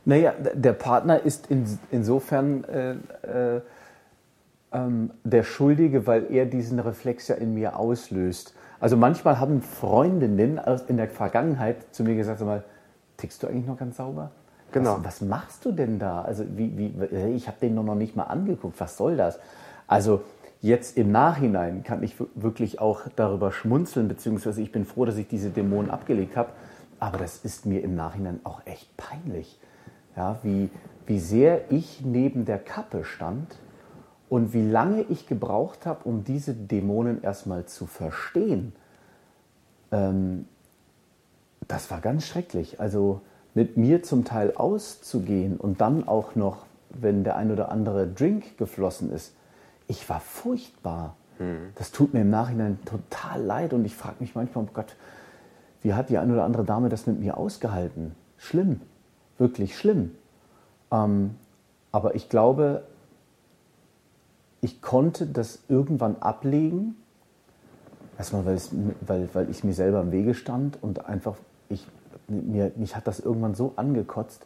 Naja, 0.04 0.34
der 0.54 0.74
Partner 0.74 1.24
ist 1.24 1.48
in, 1.48 1.80
insofern 1.90 2.66
äh, 2.66 2.92
äh, 3.56 3.62
ähm, 4.74 5.12
der 5.24 5.44
Schuldige, 5.44 6.06
weil 6.06 6.30
er 6.34 6.46
diesen 6.48 6.80
Reflex 6.80 7.30
ja 7.30 7.36
in 7.36 7.54
mir 7.54 7.78
auslöst. 7.78 8.54
Also 8.82 8.98
manchmal 8.98 9.40
haben 9.40 9.62
Freundinnen 9.62 10.60
in 10.90 10.98
der 10.98 11.08
Vergangenheit 11.08 11.96
zu 11.96 12.04
mir 12.04 12.16
gesagt, 12.16 12.40
sag 12.40 12.46
mal, 12.46 12.66
tickst 13.16 13.42
du 13.42 13.48
eigentlich 13.48 13.68
noch 13.68 13.78
ganz 13.78 13.96
sauber? 13.96 14.32
Genau. 14.72 14.98
Was, 14.98 15.06
was 15.06 15.22
machst 15.22 15.66
du 15.66 15.72
denn 15.72 16.00
da? 16.00 16.22
Also 16.22 16.44
wie, 16.56 16.78
wie, 16.78 17.16
ich 17.36 17.48
habe 17.48 17.58
den 17.62 17.76
noch 17.76 17.96
nicht 17.96 18.16
mal 18.16 18.24
angeguckt. 18.24 18.80
Was 18.80 18.98
soll 18.98 19.18
das? 19.18 19.40
Also 19.88 20.22
Jetzt 20.62 20.98
im 20.98 21.12
Nachhinein 21.12 21.84
kann 21.84 22.02
ich 22.02 22.16
wirklich 22.34 22.80
auch 22.80 23.02
darüber 23.16 23.52
schmunzeln, 23.52 24.08
beziehungsweise 24.08 24.62
ich 24.62 24.72
bin 24.72 24.86
froh, 24.86 25.06
dass 25.06 25.18
ich 25.18 25.28
diese 25.28 25.52
Dämonen 25.52 25.92
abgelegt 25.92 26.36
habe. 26.36 26.50
Aber 27.00 27.20
das 27.20 27.38
ist 27.38 27.68
mir 27.68 27.84
im 27.84 27.96
Nachhinein 27.96 28.40
auch 28.44 28.62
echt 28.66 28.96
peinlich. 28.98 29.60
Ja, 30.16 30.40
wie, 30.42 30.70
wie 31.06 31.20
sehr 31.20 31.72
ich 31.72 32.02
neben 32.04 32.46
der 32.46 32.58
Kappe 32.58 33.04
stand 33.04 33.56
und 34.30 34.52
wie 34.54 34.68
lange 34.68 35.04
ich 35.04 35.28
gebraucht 35.28 35.86
habe, 35.86 36.06
um 36.06 36.24
diese 36.24 36.56
Dämonen 36.56 37.22
erstmal 37.22 37.66
zu 37.66 37.86
verstehen. 37.86 38.74
Ähm, 39.92 40.48
das 41.68 41.92
war 41.92 42.02
ganz 42.02 42.26
schrecklich. 42.26 42.80
Also 42.80 43.22
mit 43.58 43.76
mir 43.76 44.04
zum 44.04 44.24
Teil 44.24 44.54
auszugehen 44.56 45.58
und 45.58 45.82
dann 45.82 46.08
auch 46.08 46.36
noch, 46.36 46.68
wenn 46.92 47.24
der 47.24 47.38
ein 47.38 47.52
oder 47.52 47.72
andere 47.72 48.06
Drink 48.06 48.56
geflossen 48.56 49.12
ist, 49.12 49.34
ich 49.88 50.08
war 50.10 50.20
furchtbar. 50.20 51.16
Mhm. 51.40 51.72
Das 51.74 51.92
tut 51.92 52.14
mir 52.14 52.22
im 52.22 52.30
Nachhinein 52.30 52.78
total 52.86 53.42
leid 53.42 53.74
und 53.74 53.84
ich 53.84 53.96
frage 53.96 54.18
mich 54.20 54.36
manchmal, 54.36 54.66
oh 54.66 54.70
Gott, 54.72 54.96
wie 55.82 55.96
hat 55.96 56.12
die 56.12 56.20
eine 56.20 56.34
oder 56.34 56.44
andere 56.44 56.66
Dame 56.66 56.90
das 56.90 57.08
mit 57.08 57.20
mir 57.20 57.36
ausgehalten? 57.36 58.14
Schlimm, 58.38 58.80
wirklich 59.40 59.76
schlimm. 59.76 60.12
Ähm, 60.92 61.34
aber 61.92 62.14
ich 62.14 62.30
glaube, 62.30 62.84
ich 64.62 64.84
konnte 64.84 65.26
das 65.26 65.64
irgendwann 65.68 66.18
ablegen. 66.20 66.96
Erstmal, 68.20 68.46
weil, 68.46 68.56
es, 68.56 68.70
weil, 69.02 69.28
weil 69.34 69.50
ich 69.50 69.64
mir 69.64 69.74
selber 69.74 70.02
im 70.02 70.12
Wege 70.12 70.36
stand 70.36 70.78
und 70.84 71.08
einfach, 71.08 71.38
mir, 72.28 72.72
mich 72.76 72.96
hat 72.96 73.08
das 73.08 73.20
irgendwann 73.20 73.56
so 73.56 73.74
angekotzt, 73.76 74.46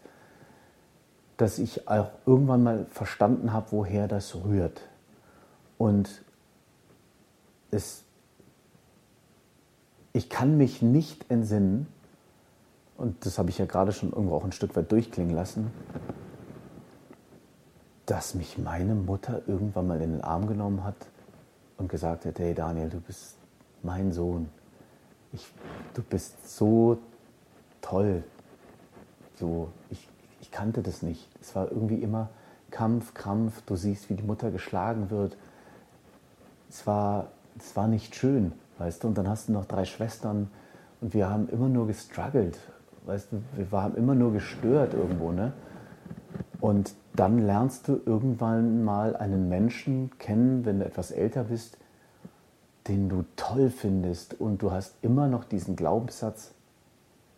dass 1.37 1.57
ich 1.57 1.87
auch 1.87 2.11
irgendwann 2.25 2.63
mal 2.63 2.85
verstanden 2.91 3.51
habe, 3.51 3.71
woher 3.71 4.07
das 4.07 4.35
rührt. 4.35 4.81
Und 5.77 6.21
es, 7.71 8.03
ich 10.13 10.29
kann 10.29 10.57
mich 10.57 10.81
nicht 10.81 11.31
entsinnen, 11.31 11.87
und 12.97 13.25
das 13.25 13.39
habe 13.39 13.49
ich 13.49 13.57
ja 13.57 13.65
gerade 13.65 13.91
schon 13.91 14.11
irgendwo 14.11 14.35
auch 14.35 14.43
ein 14.43 14.51
Stück 14.51 14.75
weit 14.75 14.91
durchklingen 14.91 15.35
lassen, 15.35 15.71
dass 18.05 18.35
mich 18.35 18.57
meine 18.57 18.93
Mutter 18.93 19.41
irgendwann 19.47 19.87
mal 19.87 20.01
in 20.01 20.11
den 20.11 20.21
Arm 20.21 20.45
genommen 20.45 20.83
hat 20.83 21.07
und 21.77 21.89
gesagt 21.89 22.25
hat, 22.25 22.37
hey 22.37 22.53
Daniel, 22.53 22.89
du 22.89 22.99
bist 22.99 23.37
mein 23.81 24.11
Sohn. 24.11 24.49
Ich, 25.33 25.51
du 25.93 26.03
bist 26.03 26.57
so 26.57 26.99
toll. 27.81 28.23
So, 29.35 29.69
ich, 29.89 30.07
ich 30.41 30.51
kannte 30.51 30.81
das 30.81 31.01
nicht. 31.01 31.27
Es 31.41 31.55
war 31.55 31.71
irgendwie 31.71 31.95
immer 31.95 32.29
Kampf, 32.69 33.13
Krampf. 33.13 33.61
Du 33.65 33.75
siehst, 33.75 34.09
wie 34.09 34.15
die 34.15 34.23
Mutter 34.23 34.51
geschlagen 34.51 35.09
wird 35.09 35.37
es 36.71 36.87
war, 36.87 37.27
es 37.59 37.75
war 37.75 37.87
nicht 37.87 38.15
schön, 38.15 38.53
weißt 38.77 39.03
du. 39.03 39.09
Und 39.09 39.17
dann 39.17 39.27
hast 39.27 39.49
du 39.49 39.53
noch 39.53 39.65
drei 39.65 39.85
Schwestern 39.85 40.49
und 41.01 41.13
wir 41.13 41.29
haben 41.29 41.49
immer 41.49 41.67
nur 41.67 41.87
gestruggelt, 41.87 42.57
weißt 43.05 43.29
du. 43.31 43.41
Wir 43.55 43.69
haben 43.71 43.95
immer 43.95 44.15
nur 44.15 44.31
gestört 44.31 44.93
irgendwo, 44.93 45.31
ne? 45.31 45.51
Und 46.61 46.93
dann 47.13 47.39
lernst 47.39 47.87
du 47.87 47.99
irgendwann 48.05 48.83
mal 48.83 49.15
einen 49.15 49.49
Menschen 49.49 50.11
kennen, 50.17 50.63
wenn 50.63 50.79
du 50.79 50.85
etwas 50.85 51.11
älter 51.11 51.43
bist, 51.43 51.77
den 52.87 53.09
du 53.09 53.25
toll 53.35 53.69
findest 53.69 54.39
und 54.39 54.61
du 54.61 54.71
hast 54.71 54.95
immer 55.01 55.27
noch 55.27 55.43
diesen 55.43 55.75
Glaubenssatz, 55.75 56.53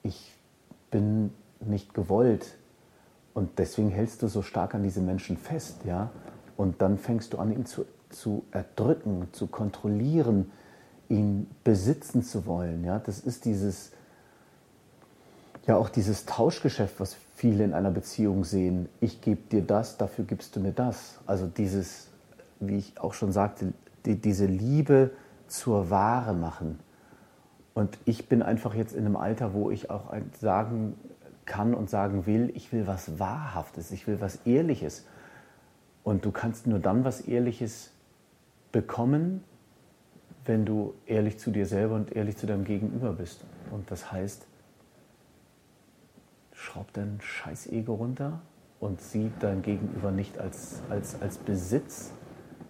ich 0.03 0.33
bin 0.91 1.31
nicht 1.59 1.93
gewollt. 1.93 2.55
Und 3.33 3.57
deswegen 3.57 3.89
hältst 3.89 4.21
du 4.21 4.27
so 4.27 4.43
stark 4.43 4.75
an 4.75 4.83
diese 4.83 5.01
Menschen 5.01 5.37
fest, 5.37 5.77
ja. 5.85 6.11
Und 6.55 6.81
dann 6.83 6.99
fängst 6.99 7.33
du 7.33 7.39
an, 7.39 7.51
ihn 7.51 7.65
zu 7.65 7.85
zu 8.13 8.45
erdrücken, 8.51 9.27
zu 9.33 9.47
kontrollieren, 9.47 10.51
ihn 11.09 11.47
besitzen 11.63 12.23
zu 12.23 12.45
wollen. 12.45 12.83
Ja, 12.83 12.99
das 12.99 13.19
ist 13.19 13.45
dieses, 13.45 13.91
ja 15.67 15.75
auch 15.75 15.89
dieses 15.89 16.25
Tauschgeschäft, 16.25 16.99
was 16.99 17.17
viele 17.35 17.63
in 17.63 17.73
einer 17.73 17.91
Beziehung 17.91 18.43
sehen. 18.43 18.87
Ich 19.01 19.21
gebe 19.21 19.41
dir 19.51 19.61
das, 19.61 19.97
dafür 19.97 20.25
gibst 20.25 20.55
du 20.55 20.59
mir 20.59 20.71
das. 20.71 21.19
Also 21.25 21.47
dieses, 21.47 22.07
wie 22.59 22.77
ich 22.77 22.99
auch 22.99 23.13
schon 23.13 23.31
sagte, 23.31 23.73
die, 24.05 24.15
diese 24.15 24.45
Liebe 24.45 25.11
zur 25.47 25.89
Ware 25.89 26.33
machen. 26.33 26.79
Und 27.73 27.97
ich 28.05 28.29
bin 28.29 28.41
einfach 28.41 28.75
jetzt 28.75 28.93
in 28.93 29.05
einem 29.05 29.15
Alter, 29.15 29.53
wo 29.53 29.71
ich 29.71 29.89
auch 29.89 30.13
sagen 30.39 30.95
kann 31.45 31.73
und 31.73 31.89
sagen 31.89 32.25
will, 32.25 32.51
ich 32.55 32.71
will 32.71 32.87
was 32.87 33.19
Wahrhaftes, 33.19 33.91
ich 33.91 34.07
will 34.07 34.21
was 34.21 34.37
Ehrliches. 34.45 35.05
Und 36.03 36.25
du 36.25 36.31
kannst 36.31 36.67
nur 36.67 36.79
dann 36.79 37.03
was 37.03 37.21
Ehrliches 37.21 37.91
bekommen, 38.71 39.43
wenn 40.45 40.65
du 40.65 40.93
ehrlich 41.05 41.39
zu 41.39 41.51
dir 41.51 41.65
selber 41.65 41.95
und 41.95 42.15
ehrlich 42.15 42.37
zu 42.37 42.45
deinem 42.45 42.65
Gegenüber 42.65 43.13
bist. 43.13 43.45
Und 43.71 43.89
das 43.89 44.11
heißt, 44.11 44.45
schraub 46.51 46.91
dein 46.93 47.19
scheiß 47.21 47.67
Ego 47.67 47.95
runter 47.95 48.41
und 48.79 49.01
sieh 49.01 49.31
dein 49.39 49.61
Gegenüber 49.61 50.11
nicht 50.11 50.37
als, 50.37 50.81
als, 50.89 51.21
als 51.21 51.37
Besitz, 51.37 52.11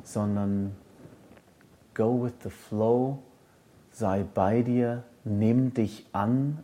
sondern 0.04 0.76
go 1.94 2.24
with 2.24 2.34
the 2.44 2.50
flow, 2.50 3.20
sei 3.94 4.24
bei 4.24 4.62
dir, 4.64 5.04
nimm 5.24 5.74
dich 5.74 6.06
an. 6.12 6.62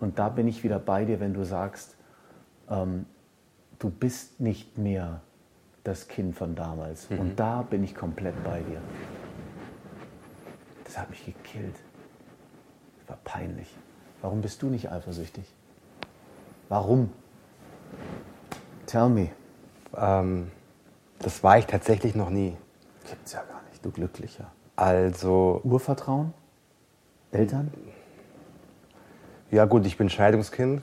Und 0.00 0.18
da 0.18 0.28
bin 0.28 0.48
ich 0.48 0.64
wieder 0.64 0.78
bei 0.78 1.04
dir, 1.04 1.20
wenn 1.20 1.34
du 1.34 1.44
sagst, 1.44 1.96
ähm, 2.68 3.06
du 3.78 3.90
bist 3.90 4.40
nicht 4.40 4.78
mehr 4.78 5.20
das 5.84 6.08
Kind 6.08 6.34
von 6.34 6.54
damals. 6.54 7.08
Mhm. 7.10 7.18
Und 7.20 7.40
da 7.40 7.62
bin 7.62 7.84
ich 7.84 7.94
komplett 7.94 8.42
bei 8.42 8.60
dir. 8.60 8.80
Das 10.84 10.98
hat 10.98 11.10
mich 11.10 11.24
gekillt. 11.24 11.76
Das 12.98 13.10
war 13.10 13.18
peinlich. 13.24 13.72
Warum 14.22 14.40
bist 14.40 14.62
du 14.62 14.68
nicht 14.68 14.90
eifersüchtig? 14.90 15.44
Warum? 16.68 17.10
Tell 18.86 19.08
me. 19.08 19.30
Ähm, 19.96 20.50
das 21.20 21.42
war 21.42 21.58
ich 21.58 21.66
tatsächlich 21.66 22.14
noch 22.14 22.30
nie. 22.30 22.56
Gibt's 23.08 23.32
ja 23.32 23.42
gar 23.42 23.62
nicht, 23.70 23.84
du 23.84 23.90
Glücklicher. 23.90 24.50
Also. 24.76 25.60
Urvertrauen? 25.64 26.32
Eltern? 27.32 27.70
Ja, 29.50 29.64
gut, 29.64 29.86
ich 29.86 29.96
bin 29.96 30.08
Scheidungskind. 30.08 30.82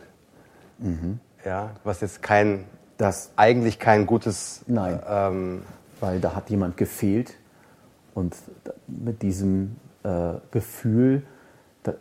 Mhm. 0.79 1.19
Ja, 1.45 1.71
was 1.83 2.01
jetzt 2.01 2.21
kein 2.21 2.65
das 2.97 3.31
eigentlich 3.35 3.79
kein 3.79 4.05
gutes. 4.05 4.61
Nein. 4.67 4.99
Ähm, 5.07 5.61
weil 5.99 6.19
da 6.19 6.35
hat 6.35 6.49
jemand 6.49 6.77
gefehlt 6.77 7.33
und 8.13 8.35
mit 8.87 9.21
diesem 9.21 9.77
äh, 10.03 10.33
Gefühl, 10.51 11.23
da, 11.83 11.93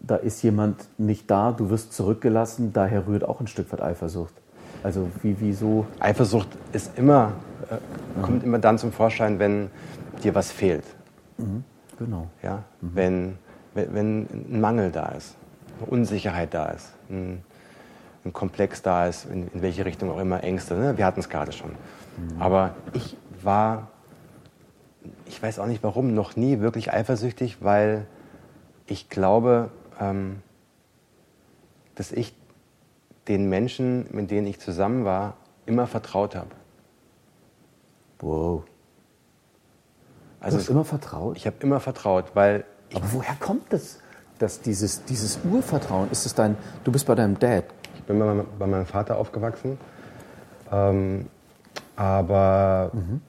da, 0.00 0.16
ist 0.16 0.42
jemand 0.42 0.86
nicht 0.98 1.30
da, 1.30 1.52
du 1.52 1.70
wirst 1.70 1.92
zurückgelassen, 1.92 2.72
daher 2.72 3.06
rührt 3.06 3.24
auch 3.24 3.40
ein 3.40 3.46
Stück 3.46 3.70
weit 3.72 3.82
Eifersucht. 3.82 4.34
Also 4.82 5.08
wie, 5.22 5.36
wieso? 5.38 5.86
Eifersucht 6.00 6.48
ist 6.72 6.98
immer, 6.98 7.32
äh, 7.70 8.22
kommt 8.22 8.42
immer 8.42 8.58
dann 8.58 8.78
zum 8.78 8.90
Vorschein, 8.90 9.38
wenn 9.38 9.70
dir 10.24 10.34
was 10.34 10.50
fehlt. 10.50 10.84
Mhm. 11.38 11.64
Genau. 11.98 12.28
Ja? 12.42 12.64
Mhm. 12.80 12.90
Wenn, 12.94 13.38
wenn, 13.74 14.22
ein 14.22 14.60
Mangel 14.60 14.90
da 14.90 15.08
ist, 15.08 15.36
eine 15.78 15.90
Unsicherheit 15.90 16.54
da 16.54 16.66
ist, 16.66 16.92
ein, 17.08 17.42
ein 18.24 18.32
Komplex 18.32 18.82
da 18.82 19.06
ist, 19.06 19.26
in, 19.26 19.48
in 19.48 19.62
welche 19.62 19.84
Richtung 19.84 20.10
auch 20.10 20.18
immer, 20.18 20.42
Ängste. 20.42 20.74
Ne? 20.74 20.96
Wir 20.96 21.06
hatten 21.06 21.20
es 21.20 21.28
gerade 21.28 21.52
schon. 21.52 21.70
Mhm. 21.70 22.40
Aber 22.40 22.74
ich 22.92 23.16
war, 23.42 23.88
ich 25.26 25.42
weiß 25.42 25.58
auch 25.58 25.66
nicht 25.66 25.82
warum, 25.82 26.14
noch 26.14 26.36
nie 26.36 26.60
wirklich 26.60 26.92
eifersüchtig, 26.92 27.58
weil 27.60 28.06
ich 28.86 29.08
glaube, 29.08 29.70
ähm, 30.00 30.42
dass 31.94 32.12
ich 32.12 32.34
den 33.28 33.48
Menschen, 33.48 34.06
mit 34.10 34.30
denen 34.30 34.46
ich 34.46 34.60
zusammen 34.60 35.04
war, 35.04 35.36
immer 35.66 35.86
vertraut 35.86 36.34
habe. 36.34 36.50
Wow. 38.20 38.64
Also 40.40 40.56
du 40.56 40.62
hast 40.62 40.70
immer 40.70 40.84
vertraut? 40.84 41.36
Ich 41.36 41.46
habe 41.46 41.56
immer 41.60 41.80
vertraut, 41.80 42.32
weil. 42.34 42.64
Aber 42.94 43.12
woher 43.12 43.34
kommt 43.36 43.72
das? 43.72 43.98
Dass 44.38 44.60
dieses, 44.60 45.04
dieses 45.04 45.38
Urvertrauen, 45.44 46.10
ist 46.10 46.26
es 46.26 46.34
dein, 46.34 46.56
du 46.84 46.90
bist 46.90 47.06
bei 47.06 47.14
deinem 47.14 47.38
Dad? 47.38 47.64
Ich 47.94 48.02
bin 48.02 48.18
bei, 48.18 48.24
meinem, 48.24 48.46
bei 48.58 48.66
meinem 48.66 48.86
Vater 48.86 49.16
aufgewachsen. 49.16 49.78
Ähm, 50.72 51.26
aber 51.94 52.90
mhm. 52.92 53.20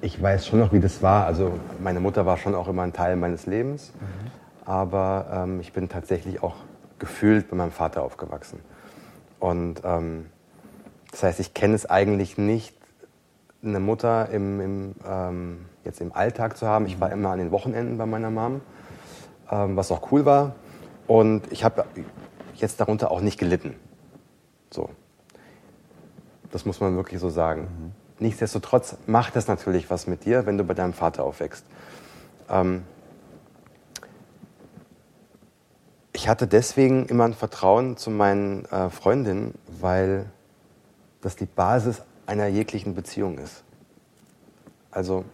ich 0.00 0.20
weiß 0.22 0.46
schon 0.46 0.60
noch, 0.60 0.72
wie 0.72 0.80
das 0.80 1.02
war. 1.02 1.26
Also 1.26 1.58
meine 1.80 1.98
Mutter 1.98 2.26
war 2.26 2.36
schon 2.36 2.54
auch 2.54 2.68
immer 2.68 2.82
ein 2.82 2.92
Teil 2.92 3.16
meines 3.16 3.46
Lebens. 3.46 3.92
Mhm. 3.98 4.30
Aber 4.64 5.26
ähm, 5.32 5.60
ich 5.60 5.72
bin 5.72 5.88
tatsächlich 5.88 6.42
auch 6.42 6.56
gefühlt 6.98 7.50
bei 7.50 7.56
meinem 7.56 7.72
Vater 7.72 8.02
aufgewachsen. 8.02 8.60
Und 9.40 9.82
ähm, 9.84 10.26
das 11.10 11.24
heißt, 11.24 11.40
ich 11.40 11.52
kenne 11.52 11.74
es 11.74 11.84
eigentlich 11.88 12.38
nicht, 12.38 12.76
eine 13.64 13.80
Mutter 13.80 14.28
im, 14.30 14.60
im 14.60 14.94
ähm, 15.06 15.66
jetzt 15.84 16.00
im 16.00 16.12
Alltag 16.12 16.56
zu 16.56 16.66
haben. 16.66 16.86
Ich 16.86 17.00
war 17.00 17.10
immer 17.12 17.30
an 17.30 17.38
den 17.38 17.50
Wochenenden 17.50 17.98
bei 17.98 18.06
meiner 18.06 18.30
Mom, 18.30 18.60
ähm, 19.50 19.76
was 19.76 19.90
auch 19.90 20.12
cool 20.12 20.24
war. 20.24 20.54
Und 21.06 21.50
ich 21.50 21.64
habe 21.64 21.84
jetzt 22.54 22.80
darunter 22.80 23.10
auch 23.10 23.20
nicht 23.20 23.38
gelitten. 23.38 23.74
So. 24.70 24.90
Das 26.50 26.64
muss 26.64 26.80
man 26.80 26.96
wirklich 26.96 27.20
so 27.20 27.28
sagen. 27.28 27.62
Mhm. 27.62 27.92
Nichtsdestotrotz 28.18 28.96
macht 29.06 29.34
das 29.36 29.48
natürlich 29.48 29.90
was 29.90 30.06
mit 30.06 30.24
dir, 30.24 30.46
wenn 30.46 30.56
du 30.56 30.64
bei 30.64 30.74
deinem 30.74 30.92
Vater 30.92 31.24
aufwächst. 31.24 31.64
Ähm, 32.48 32.84
ich 36.12 36.28
hatte 36.28 36.46
deswegen 36.46 37.06
immer 37.06 37.24
ein 37.24 37.34
Vertrauen 37.34 37.96
zu 37.96 38.10
meinen 38.10 38.64
äh, 38.66 38.90
Freundinnen, 38.90 39.54
weil 39.80 40.26
das 41.20 41.36
die 41.36 41.46
Basis 41.46 42.02
einer 42.26 42.46
jeglichen 42.46 42.94
Beziehung 42.94 43.38
ist. 43.38 43.64
Also, 44.90 45.24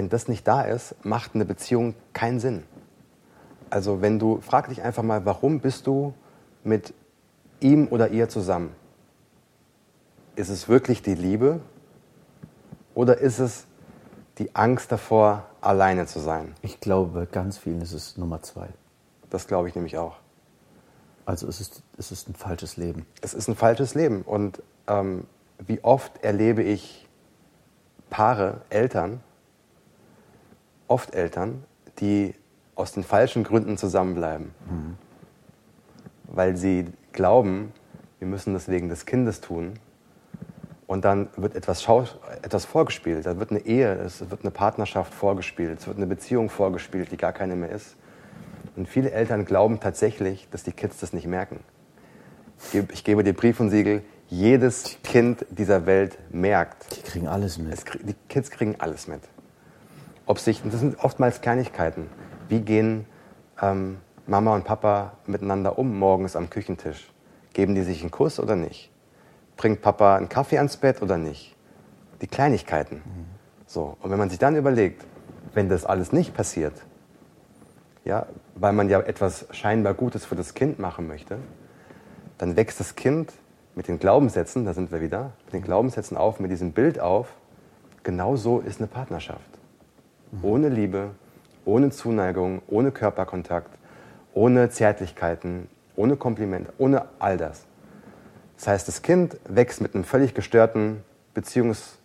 wenn 0.00 0.08
das 0.08 0.28
nicht 0.28 0.48
da 0.48 0.62
ist, 0.62 0.94
macht 1.04 1.34
eine 1.34 1.44
Beziehung 1.44 1.94
keinen 2.14 2.40
Sinn. 2.40 2.62
Also, 3.68 4.00
wenn 4.00 4.18
du, 4.18 4.40
frag 4.40 4.70
dich 4.70 4.80
einfach 4.80 5.02
mal, 5.02 5.26
warum 5.26 5.60
bist 5.60 5.86
du 5.86 6.14
mit 6.64 6.94
ihm 7.60 7.86
oder 7.88 8.08
ihr 8.08 8.30
zusammen? 8.30 8.74
Ist 10.36 10.48
es 10.48 10.70
wirklich 10.70 11.02
die 11.02 11.14
Liebe 11.14 11.60
oder 12.94 13.18
ist 13.18 13.40
es 13.40 13.66
die 14.38 14.56
Angst 14.56 14.90
davor, 14.90 15.44
alleine 15.60 16.06
zu 16.06 16.18
sein? 16.18 16.54
Ich 16.62 16.80
glaube, 16.80 17.20
bei 17.20 17.26
ganz 17.26 17.58
vielen 17.58 17.82
ist 17.82 17.92
es 17.92 18.16
Nummer 18.16 18.40
zwei. 18.40 18.68
Das 19.28 19.46
glaube 19.46 19.68
ich 19.68 19.74
nämlich 19.74 19.98
auch. 19.98 20.16
Also 21.26 21.46
es 21.46 21.60
ist, 21.60 21.82
es 21.98 22.10
ist 22.10 22.26
ein 22.26 22.34
falsches 22.34 22.78
Leben. 22.78 23.04
Es 23.20 23.34
ist 23.34 23.48
ein 23.48 23.54
falsches 23.54 23.94
Leben. 23.94 24.22
Und 24.22 24.62
ähm, 24.86 25.26
wie 25.58 25.84
oft 25.84 26.24
erlebe 26.24 26.62
ich 26.62 27.06
Paare, 28.08 28.62
Eltern, 28.70 29.20
oft 30.90 31.14
Eltern, 31.14 31.64
die 32.00 32.34
aus 32.74 32.92
den 32.92 33.04
falschen 33.04 33.44
Gründen 33.44 33.78
zusammenbleiben. 33.78 34.50
Mhm. 34.68 34.96
Weil 36.24 36.56
sie 36.56 36.86
glauben, 37.12 37.72
wir 38.18 38.26
müssen 38.28 38.52
das 38.54 38.68
wegen 38.68 38.88
des 38.88 39.06
Kindes 39.06 39.40
tun. 39.40 39.74
Und 40.86 41.04
dann 41.04 41.28
wird 41.36 41.54
etwas, 41.54 41.86
etwas 42.42 42.64
vorgespielt. 42.64 43.24
Da 43.24 43.38
wird 43.38 43.50
eine 43.50 43.60
Ehe, 43.60 43.92
es 43.94 44.28
wird 44.28 44.42
eine 44.42 44.50
Partnerschaft 44.50 45.14
vorgespielt, 45.14 45.78
es 45.78 45.86
wird 45.86 45.96
eine 45.96 46.06
Beziehung 46.06 46.50
vorgespielt, 46.50 47.12
die 47.12 47.16
gar 47.16 47.32
keine 47.32 47.54
mehr 47.54 47.70
ist. 47.70 47.96
Und 48.74 48.88
viele 48.88 49.12
Eltern 49.12 49.44
glauben 49.44 49.78
tatsächlich, 49.78 50.48
dass 50.50 50.64
die 50.64 50.72
Kids 50.72 50.98
das 50.98 51.12
nicht 51.12 51.26
merken. 51.26 51.60
Ich 52.92 53.04
gebe 53.04 53.22
dir 53.22 53.32
Brief 53.32 53.60
und 53.60 53.70
Siegel, 53.70 54.02
jedes 54.28 54.96
Kind 55.02 55.46
dieser 55.50 55.86
Welt 55.86 56.18
merkt. 56.30 56.96
Die 56.96 57.02
kriegen 57.02 57.28
alles 57.28 57.58
mit. 57.58 57.72
Es, 57.72 57.84
die 57.84 58.14
Kids 58.28 58.50
kriegen 58.50 58.76
alles 58.78 59.06
mit. 59.06 59.20
Ob 60.30 60.38
sich, 60.38 60.62
das 60.62 60.78
sind 60.78 60.96
oftmals 61.02 61.40
Kleinigkeiten. 61.40 62.06
Wie 62.48 62.60
gehen 62.60 63.04
ähm, 63.60 63.96
Mama 64.28 64.54
und 64.54 64.62
Papa 64.62 65.14
miteinander 65.26 65.76
um 65.76 65.98
morgens 65.98 66.36
am 66.36 66.48
Küchentisch? 66.48 67.12
Geben 67.52 67.74
die 67.74 67.82
sich 67.82 68.00
einen 68.02 68.12
Kuss 68.12 68.38
oder 68.38 68.54
nicht? 68.54 68.92
Bringt 69.56 69.82
Papa 69.82 70.14
einen 70.14 70.28
Kaffee 70.28 70.58
ans 70.58 70.76
Bett 70.76 71.02
oder 71.02 71.18
nicht? 71.18 71.56
Die 72.22 72.28
Kleinigkeiten. 72.28 73.02
So. 73.66 73.96
Und 74.00 74.12
wenn 74.12 74.20
man 74.20 74.30
sich 74.30 74.38
dann 74.38 74.54
überlegt, 74.54 75.04
wenn 75.52 75.68
das 75.68 75.84
alles 75.84 76.12
nicht 76.12 76.32
passiert, 76.32 76.74
ja, 78.04 78.26
weil 78.54 78.72
man 78.72 78.88
ja 78.88 79.00
etwas 79.00 79.46
scheinbar 79.50 79.94
Gutes 79.94 80.26
für 80.26 80.36
das 80.36 80.54
Kind 80.54 80.78
machen 80.78 81.08
möchte, 81.08 81.38
dann 82.38 82.54
wächst 82.54 82.78
das 82.78 82.94
Kind 82.94 83.32
mit 83.74 83.88
den 83.88 83.98
Glaubenssätzen, 83.98 84.64
da 84.64 84.74
sind 84.74 84.92
wir 84.92 85.00
wieder, 85.00 85.32
mit 85.46 85.54
den 85.54 85.62
Glaubenssätzen 85.62 86.16
auf, 86.16 86.38
mit 86.38 86.52
diesem 86.52 86.70
Bild 86.70 87.00
auf, 87.00 87.34
genau 88.04 88.36
so 88.36 88.60
ist 88.60 88.78
eine 88.78 88.86
Partnerschaft. 88.86 89.59
Ohne 90.42 90.68
Liebe, 90.68 91.10
ohne 91.64 91.90
Zuneigung, 91.90 92.62
ohne 92.68 92.92
Körperkontakt, 92.92 93.76
ohne 94.32 94.70
Zärtlichkeiten, 94.70 95.68
ohne 95.96 96.16
Komplimente, 96.16 96.72
ohne 96.78 97.06
all 97.18 97.36
das. 97.36 97.66
Das 98.56 98.68
heißt, 98.68 98.88
das 98.88 99.02
Kind 99.02 99.38
wächst 99.48 99.80
mit 99.80 99.94
einem 99.94 100.04
völlig 100.04 100.34
gestörten 100.34 101.02
Beziehungsmuster 101.34 101.98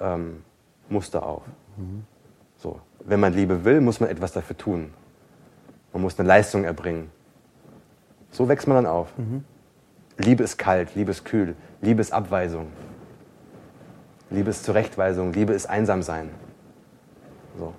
ähm, 0.00 0.42
auf. 1.22 1.42
So. 2.56 2.80
Wenn 3.00 3.20
man 3.20 3.34
Liebe 3.34 3.64
will, 3.64 3.80
muss 3.80 4.00
man 4.00 4.10
etwas 4.10 4.32
dafür 4.32 4.56
tun. 4.56 4.92
Man 5.92 6.02
muss 6.02 6.18
eine 6.18 6.26
Leistung 6.26 6.64
erbringen. 6.64 7.10
So 8.30 8.48
wächst 8.48 8.66
man 8.66 8.76
dann 8.76 8.86
auf. 8.86 9.16
Mhm. 9.16 9.44
Liebe 10.18 10.42
ist 10.42 10.58
kalt, 10.58 10.94
Liebe 10.94 11.10
ist 11.10 11.24
kühl, 11.24 11.54
Liebe 11.80 12.00
ist 12.00 12.12
Abweisung. 12.12 12.68
Liebe 14.30 14.50
ist 14.50 14.64
Zurechtweisung, 14.64 15.32
Liebe 15.32 15.52
ist 15.52 15.66
Einsamsein. 15.66 16.30
So. 17.58 17.72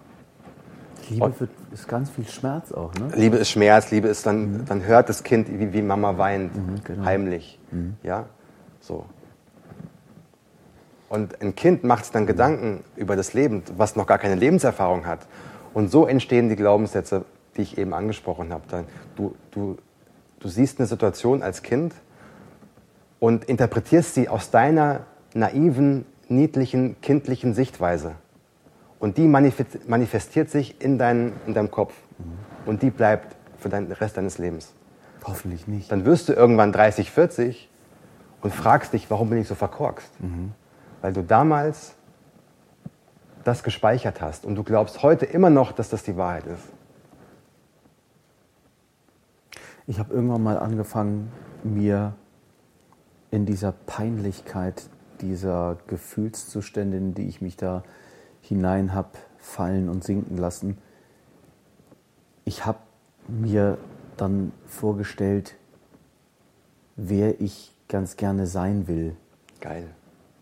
Liebe 1.09 1.39
wird, 1.39 1.49
ist 1.71 1.87
ganz 1.87 2.09
viel 2.09 2.27
Schmerz 2.27 2.71
auch, 2.71 2.93
ne? 2.95 3.09
Liebe 3.15 3.37
ist 3.37 3.49
Schmerz, 3.49 3.91
Liebe 3.91 4.07
ist 4.07 4.25
dann, 4.25 4.51
mhm. 4.51 4.65
dann 4.65 4.85
hört 4.85 5.09
das 5.09 5.23
Kind, 5.23 5.47
wie, 5.49 5.71
wie 5.73 5.81
Mama 5.81 6.17
weint, 6.17 6.55
mhm, 6.55 6.83
genau. 6.83 7.05
heimlich. 7.05 7.59
Mhm. 7.71 7.95
Ja, 8.03 8.25
so. 8.81 9.05
Und 11.09 11.41
ein 11.41 11.55
Kind 11.55 11.83
macht 11.83 12.05
sich 12.05 12.11
dann 12.11 12.25
Gedanken 12.25 12.83
über 12.97 13.15
das 13.15 13.33
Leben, 13.33 13.63
was 13.77 13.95
noch 13.95 14.07
gar 14.07 14.17
keine 14.17 14.35
Lebenserfahrung 14.35 15.05
hat. 15.05 15.25
Und 15.73 15.89
so 15.89 16.05
entstehen 16.05 16.49
die 16.49 16.57
Glaubenssätze, 16.57 17.23
die 17.55 17.61
ich 17.61 17.77
eben 17.77 17.93
angesprochen 17.93 18.51
habe. 18.51 18.85
Du, 19.15 19.35
du, 19.51 19.77
du 20.39 20.47
siehst 20.49 20.79
eine 20.79 20.87
Situation 20.87 21.41
als 21.41 21.63
Kind 21.63 21.93
und 23.19 23.45
interpretierst 23.45 24.13
sie 24.15 24.27
aus 24.27 24.51
deiner 24.51 25.01
naiven, 25.33 26.05
niedlichen, 26.27 26.99
kindlichen 27.01 27.53
Sichtweise. 27.53 28.15
Und 28.99 29.17
die 29.17 29.27
manifestiert 29.27 30.49
sich 30.49 30.81
in, 30.81 30.97
dein, 30.97 31.33
in 31.45 31.53
deinem 31.53 31.69
Kopf. 31.69 31.93
Mhm. 32.17 32.23
Und 32.65 32.81
die 32.81 32.89
bleibt 32.89 33.35
für 33.57 33.69
den 33.69 33.91
Rest 33.91 34.17
deines 34.17 34.37
Lebens. 34.37 34.73
Hoffentlich 35.23 35.67
nicht. 35.67 35.91
Dann 35.91 36.05
wirst 36.05 36.29
du 36.29 36.33
irgendwann 36.33 36.71
30, 36.71 37.11
40 37.11 37.69
und 38.41 38.53
fragst 38.53 38.93
dich, 38.93 39.09
warum 39.11 39.29
bin 39.29 39.39
ich 39.39 39.47
so 39.47 39.55
verkorkst? 39.55 40.09
Mhm. 40.21 40.53
Weil 41.01 41.13
du 41.13 41.21
damals 41.21 41.93
das 43.43 43.63
gespeichert 43.63 44.21
hast 44.21 44.45
und 44.45 44.55
du 44.55 44.63
glaubst 44.63 45.03
heute 45.03 45.25
immer 45.25 45.49
noch, 45.49 45.71
dass 45.71 45.89
das 45.89 46.03
die 46.03 46.17
Wahrheit 46.17 46.45
ist. 46.47 46.63
Ich 49.85 49.99
habe 49.99 50.13
irgendwann 50.13 50.43
mal 50.43 50.59
angefangen, 50.59 51.31
mir 51.63 52.13
in 53.31 53.45
dieser 53.45 53.71
Peinlichkeit 53.71 54.89
dieser 55.21 55.77
Gefühlszustände, 55.87 56.97
in 56.97 57.13
die 57.13 57.27
ich 57.27 57.41
mich 57.41 57.55
da 57.55 57.83
hinein 58.47 58.93
habe 58.93 59.09
fallen 59.37 59.89
und 59.89 60.03
sinken 60.03 60.37
lassen, 60.37 60.77
ich 62.45 62.65
habe 62.65 62.79
mir 63.27 63.77
dann 64.15 64.51
vorgestellt, 64.65 65.55
wer 66.95 67.39
ich 67.41 67.75
ganz 67.87 68.15
gerne 68.15 68.47
sein 68.47 68.87
will. 68.87 69.15
Geil. 69.59 69.89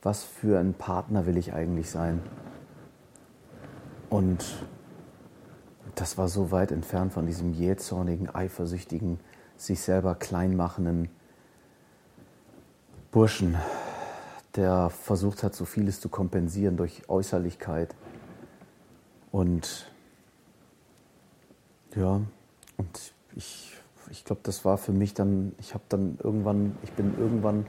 Was 0.02 0.24
für 0.24 0.60
ein 0.60 0.74
Partner 0.74 1.26
will 1.26 1.38
ich 1.38 1.54
eigentlich 1.54 1.89
sein? 1.89 2.22
Und 4.10 4.46
das 5.96 6.18
war 6.18 6.28
so 6.28 6.52
weit 6.52 6.72
entfernt 6.72 7.13
von 7.13 7.26
diesem 7.26 7.54
jähzornigen, 7.54 8.34
eifersüchtigen, 8.34 9.20
sich 9.58 9.82
selber 9.82 10.15
klein 10.15 10.56
machenden 10.56 11.10
Burschen, 13.12 13.58
der 14.56 14.89
versucht 14.89 15.44
hat, 15.44 15.56
so 15.56 15.65
vieles 15.65 16.00
zu 16.00 16.10
kompensieren 16.10 16.78
durch 16.78 17.10
Äußerlichkeit. 17.10 17.96
Und 19.32 19.91
ja, 21.96 22.22
und 22.78 23.13
ich, 23.36 23.74
ich 24.10 24.24
glaube, 24.24 24.41
das 24.44 24.65
war 24.65 24.78
für 24.78 24.94
mich 24.94 25.13
dann, 25.13 25.54
ich 25.60 25.74
habe 25.74 25.84
dann 25.89 26.18
irgendwann, 26.24 26.78
ich 26.84 26.91
bin 26.91 27.18
irgendwann 27.18 27.65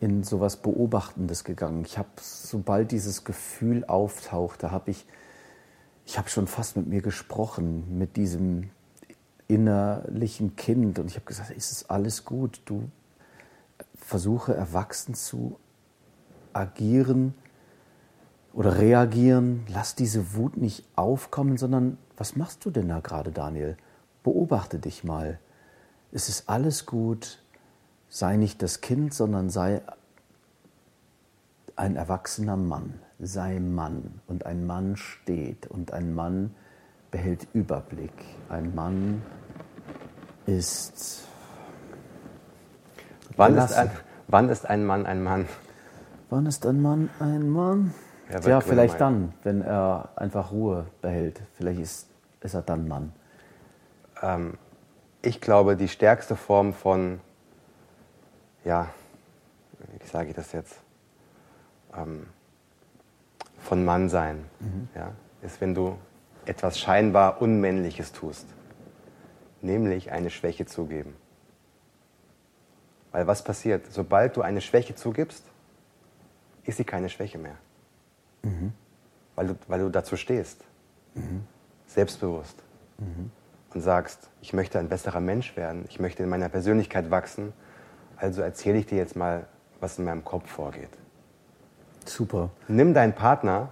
in 0.00 0.24
sowas 0.24 0.56
Beobachtendes 0.56 1.44
gegangen. 1.44 1.84
Ich 1.86 1.96
habe, 1.96 2.08
sobald 2.20 2.90
dieses 2.90 3.24
Gefühl 3.24 3.84
auftauchte, 3.84 4.70
habe 4.70 4.90
ich, 4.90 5.06
ich 6.06 6.18
habe 6.18 6.28
schon 6.28 6.46
fast 6.46 6.76
mit 6.76 6.88
mir 6.88 7.02
gesprochen, 7.02 7.98
mit 7.98 8.16
diesem 8.16 8.70
innerlichen 9.48 10.56
Kind. 10.56 10.98
Und 10.98 11.06
ich 11.06 11.14
habe 11.14 11.26
gesagt, 11.26 11.50
ist 11.50 11.70
es 11.70 11.88
alles 11.88 12.24
gut? 12.24 12.60
Du 12.64 12.88
versuche 13.94 14.54
erwachsen 14.54 15.14
zu 15.14 15.58
agieren 16.54 17.34
oder 18.52 18.78
reagieren. 18.78 19.64
Lass 19.68 19.94
diese 19.94 20.34
Wut 20.34 20.56
nicht 20.56 20.84
aufkommen, 20.96 21.56
sondern 21.56 21.98
was 22.16 22.36
machst 22.36 22.64
du 22.64 22.70
denn 22.70 22.88
da 22.88 23.00
gerade, 23.00 23.32
Daniel? 23.32 23.76
Beobachte 24.22 24.78
dich 24.78 25.04
mal. 25.04 25.38
Es 26.12 26.28
ist 26.28 26.48
alles 26.48 26.86
gut. 26.86 27.42
Sei 28.08 28.36
nicht 28.36 28.62
das 28.62 28.80
Kind, 28.80 29.14
sondern 29.14 29.48
sei 29.48 29.80
ein 31.76 31.96
erwachsener 31.96 32.56
Mann. 32.56 33.00
Sei 33.18 33.58
Mann. 33.58 34.20
Und 34.26 34.46
ein 34.46 34.66
Mann 34.66 34.96
steht. 34.96 35.66
Und 35.66 35.92
ein 35.92 36.14
Mann 36.14 36.54
behält 37.10 37.48
Überblick. 37.54 38.12
Ein 38.48 38.74
Mann 38.74 39.22
ist. 40.46 41.24
Wann 43.36 43.56
ist, 43.56 43.72
ein, 43.72 43.90
wann 44.28 44.48
ist 44.50 44.66
ein 44.66 44.84
Mann 44.84 45.06
ein 45.06 45.22
Mann? 45.22 45.46
Wann 46.32 46.46
ist 46.46 46.64
ein 46.64 46.80
Mann 46.80 47.10
ein 47.20 47.50
Mann? 47.50 47.92
Ja, 48.30 48.40
ja 48.40 48.60
vielleicht 48.62 48.98
dann, 48.98 49.34
wenn 49.42 49.60
er 49.60 50.08
einfach 50.16 50.50
Ruhe 50.50 50.86
behält. 51.02 51.42
Vielleicht 51.52 51.80
ist, 51.80 52.08
ist 52.40 52.54
er 52.54 52.62
dann 52.62 52.88
Mann. 52.88 53.12
Ähm, 54.22 54.54
ich 55.20 55.42
glaube, 55.42 55.76
die 55.76 55.88
stärkste 55.88 56.34
Form 56.34 56.72
von, 56.72 57.20
ja, 58.64 58.88
wie 59.92 60.06
sage 60.06 60.30
ich 60.30 60.34
das 60.34 60.52
jetzt, 60.52 60.80
ähm, 61.94 62.26
von 63.58 63.84
Mannsein, 63.84 64.46
mhm. 64.60 64.88
ja, 64.94 65.12
ist, 65.42 65.60
wenn 65.60 65.74
du 65.74 65.98
etwas 66.46 66.78
scheinbar 66.78 67.42
Unmännliches 67.42 68.10
tust 68.12 68.46
nämlich 69.60 70.10
eine 70.10 70.30
Schwäche 70.30 70.66
zugeben. 70.66 71.14
Weil 73.12 73.26
was 73.26 73.44
passiert? 73.44 73.92
Sobald 73.92 74.36
du 74.36 74.42
eine 74.42 74.60
Schwäche 74.60 74.94
zugibst, 74.94 75.44
ist 76.64 76.76
sie 76.76 76.84
keine 76.84 77.08
Schwäche 77.08 77.38
mehr. 77.38 77.56
Mhm. 78.42 78.72
Weil, 79.34 79.48
du, 79.48 79.54
weil 79.68 79.80
du 79.80 79.88
dazu 79.88 80.16
stehst, 80.16 80.64
mhm. 81.14 81.44
selbstbewusst 81.86 82.62
mhm. 82.98 83.30
und 83.74 83.80
sagst, 83.80 84.28
ich 84.40 84.52
möchte 84.52 84.78
ein 84.78 84.88
besserer 84.88 85.20
Mensch 85.20 85.56
werden, 85.56 85.84
ich 85.88 86.00
möchte 86.00 86.22
in 86.22 86.28
meiner 86.28 86.48
Persönlichkeit 86.48 87.10
wachsen, 87.10 87.52
also 88.16 88.42
erzähle 88.42 88.78
ich 88.78 88.86
dir 88.86 88.98
jetzt 88.98 89.16
mal, 89.16 89.46
was 89.80 89.98
in 89.98 90.04
meinem 90.04 90.24
Kopf 90.24 90.48
vorgeht. 90.48 90.90
Super. 92.04 92.50
Nimm 92.68 92.94
deinen 92.94 93.14
Partner, 93.14 93.70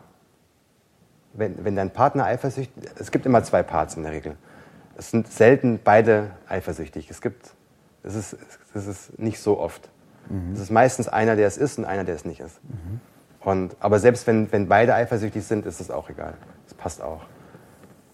wenn, 1.33 1.65
wenn 1.65 1.77
dein 1.77 1.93
Partner 1.93 2.25
eifersüchtig, 2.25 2.75
es 2.99 3.11
gibt 3.11 3.27
immer 3.27 3.45
zwei 3.45 3.63
Parts 3.63 3.97
in 3.97 4.03
der 4.03 4.13
Regel 4.13 4.37
es 5.01 5.11
sind 5.11 5.33
selten 5.33 5.81
beide 5.83 6.31
eifersüchtig. 6.47 7.11
Es 7.11 7.23
gibt, 7.23 7.55
es 8.03 8.15
ist, 8.15 8.37
es 8.75 8.87
ist 8.87 9.19
nicht 9.19 9.41
so 9.41 9.59
oft. 9.59 9.89
Mhm. 10.29 10.53
Es 10.53 10.61
ist 10.61 10.71
meistens 10.71 11.09
einer, 11.09 11.37
der 11.37 11.47
es 11.47 11.57
ist 11.57 11.79
und 11.79 11.85
einer, 11.85 12.05
der 12.05 12.15
es 12.15 12.25
nicht 12.25 12.41
ist. 12.41 12.63
Mhm. 12.65 13.01
Und, 13.41 13.77
aber 13.81 13.99
selbst 13.99 14.27
wenn, 14.27 14.53
wenn 14.53 14.69
beide 14.69 14.95
eifersüchtig 14.95 15.45
sind, 15.45 15.67
ist 15.67 15.81
es 15.81 15.91
auch 15.91 16.11
egal. 16.11 16.35
Es 16.67 16.75
passt 16.75 17.01
auch. 17.03 17.23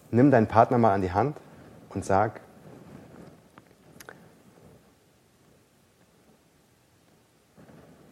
Nimm 0.09 0.31
deinen 0.31 0.47
Partner 0.47 0.77
mal 0.77 0.93
an 0.93 1.01
die 1.01 1.11
Hand 1.11 1.37
und 1.89 2.05
sag, 2.05 2.39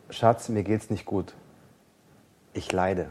Schatz, 0.10 0.49
mir 0.49 0.63
geht's 0.63 0.89
nicht 0.89 1.05
gut. 1.05 1.34
Ich 2.53 2.71
leide. 2.71 3.10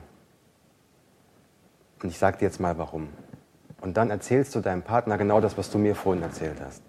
Und 2.02 2.08
ich 2.08 2.18
sag 2.18 2.38
dir 2.38 2.46
jetzt 2.46 2.60
mal 2.60 2.78
warum. 2.78 3.08
Und 3.80 3.96
dann 3.98 4.10
erzählst 4.10 4.54
du 4.54 4.60
deinem 4.60 4.82
Partner 4.82 5.18
genau 5.18 5.40
das, 5.40 5.58
was 5.58 5.70
du 5.70 5.78
mir 5.78 5.94
vorhin 5.94 6.22
erzählt 6.22 6.60
hast. 6.64 6.82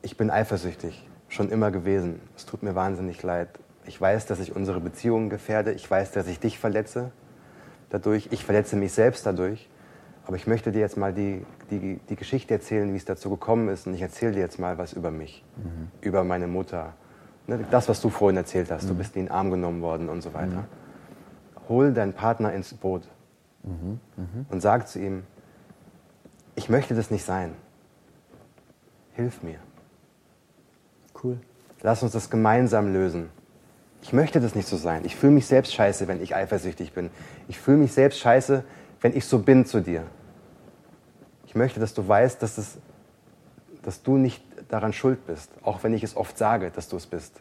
Ich 0.00 0.16
bin 0.16 0.30
eifersüchtig, 0.30 1.06
schon 1.32 1.50
immer 1.50 1.70
gewesen. 1.70 2.20
Es 2.36 2.44
tut 2.44 2.62
mir 2.62 2.74
wahnsinnig 2.74 3.22
leid. 3.22 3.48
Ich 3.86 4.00
weiß, 4.00 4.26
dass 4.26 4.38
ich 4.38 4.54
unsere 4.54 4.80
Beziehungen 4.80 5.30
gefährde. 5.30 5.72
Ich 5.72 5.90
weiß, 5.90 6.12
dass 6.12 6.26
ich 6.26 6.38
dich 6.38 6.58
verletze 6.58 7.10
dadurch. 7.90 8.28
Ich 8.30 8.44
verletze 8.44 8.76
mich 8.76 8.92
selbst 8.92 9.24
dadurch. 9.24 9.68
Aber 10.24 10.36
ich 10.36 10.46
möchte 10.46 10.70
dir 10.70 10.80
jetzt 10.80 10.96
mal 10.96 11.12
die, 11.12 11.44
die, 11.70 11.98
die 12.08 12.16
Geschichte 12.16 12.54
erzählen, 12.54 12.92
wie 12.92 12.96
es 12.96 13.06
dazu 13.06 13.30
gekommen 13.30 13.68
ist. 13.68 13.86
Und 13.86 13.94
ich 13.94 14.02
erzähle 14.02 14.32
dir 14.32 14.40
jetzt 14.40 14.58
mal 14.58 14.78
was 14.78 14.92
über 14.92 15.10
mich, 15.10 15.42
mhm. 15.56 15.88
über 16.00 16.22
meine 16.22 16.46
Mutter. 16.46 16.92
Ne, 17.46 17.64
das, 17.70 17.88
was 17.88 18.00
du 18.00 18.10
vorhin 18.10 18.36
erzählt 18.36 18.70
hast. 18.70 18.84
Mhm. 18.84 18.88
Du 18.88 18.94
bist 18.96 19.16
in 19.16 19.24
den 19.24 19.30
Arm 19.32 19.50
genommen 19.50 19.80
worden 19.80 20.10
und 20.10 20.20
so 20.20 20.34
weiter. 20.34 20.46
Mhm. 20.46 21.68
Hol 21.68 21.92
deinen 21.92 22.12
Partner 22.12 22.52
ins 22.52 22.74
Boot 22.74 23.08
mhm, 23.62 24.00
mh. 24.16 24.24
und 24.50 24.60
sagt 24.60 24.88
zu 24.88 25.00
ihm, 25.00 25.24
ich 26.56 26.68
möchte 26.68 26.94
das 26.94 27.10
nicht 27.10 27.24
sein. 27.24 27.54
Hilf 29.14 29.42
mir. 29.42 29.58
Cool. 31.22 31.38
Lass 31.82 32.02
uns 32.02 32.12
das 32.12 32.30
gemeinsam 32.30 32.92
lösen. 32.92 33.30
Ich 34.02 34.12
möchte 34.12 34.40
das 34.40 34.54
nicht 34.54 34.68
so 34.68 34.76
sein. 34.76 35.02
Ich 35.04 35.16
fühle 35.16 35.32
mich 35.32 35.46
selbst 35.46 35.74
scheiße, 35.74 36.08
wenn 36.08 36.22
ich 36.22 36.34
eifersüchtig 36.34 36.92
bin. 36.92 37.10
Ich 37.48 37.58
fühle 37.58 37.78
mich 37.78 37.92
selbst 37.92 38.18
scheiße, 38.18 38.64
wenn 39.00 39.16
ich 39.16 39.24
so 39.24 39.38
bin 39.38 39.64
zu 39.64 39.80
dir. 39.80 40.04
Ich 41.46 41.54
möchte, 41.54 41.80
dass 41.80 41.94
du 41.94 42.06
weißt, 42.06 42.42
dass, 42.42 42.58
es, 42.58 42.78
dass 43.82 44.02
du 44.02 44.16
nicht 44.16 44.42
daran 44.68 44.92
schuld 44.92 45.26
bist, 45.26 45.50
auch 45.62 45.82
wenn 45.84 45.92
ich 45.92 46.02
es 46.02 46.16
oft 46.16 46.38
sage, 46.38 46.70
dass 46.70 46.88
du 46.88 46.96
es 46.96 47.06
bist. 47.06 47.40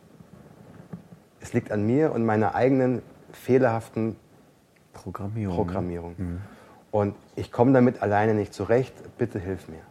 Es 1.39 1.53
liegt 1.53 1.71
an 1.71 1.85
mir 1.85 2.11
und 2.11 2.25
meiner 2.25 2.53
eigenen 2.53 3.01
fehlerhaften 3.31 4.15
Programmierung. 4.93 5.55
Programmierung. 5.55 6.15
Mhm. 6.17 6.41
Und 6.91 7.15
ich 7.35 7.51
komme 7.51 7.71
damit 7.71 8.01
alleine 8.01 8.33
nicht 8.33 8.53
zurecht, 8.53 8.93
bitte 9.17 9.39
hilf 9.39 9.67
mir. 9.69 9.81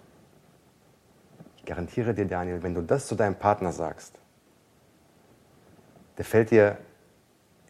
Garantiere 1.70 2.14
dir, 2.14 2.26
Daniel, 2.26 2.64
wenn 2.64 2.74
du 2.74 2.83
das 2.83 3.06
zu 3.06 3.14
deinem 3.14 3.37
Partner 3.37 3.70
sagst, 3.70 4.18
der 6.18 6.24
fällt 6.24 6.50
dir, 6.50 6.78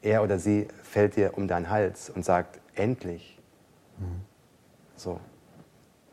er 0.01 0.23
oder 0.23 0.39
sie 0.39 0.69
fällt 0.83 1.17
dir 1.17 1.37
um 1.37 1.47
deinen 1.47 1.69
Hals 1.69 2.09
und 2.09 2.25
sagt, 2.25 2.61
endlich. 2.75 3.39
So, 4.97 5.21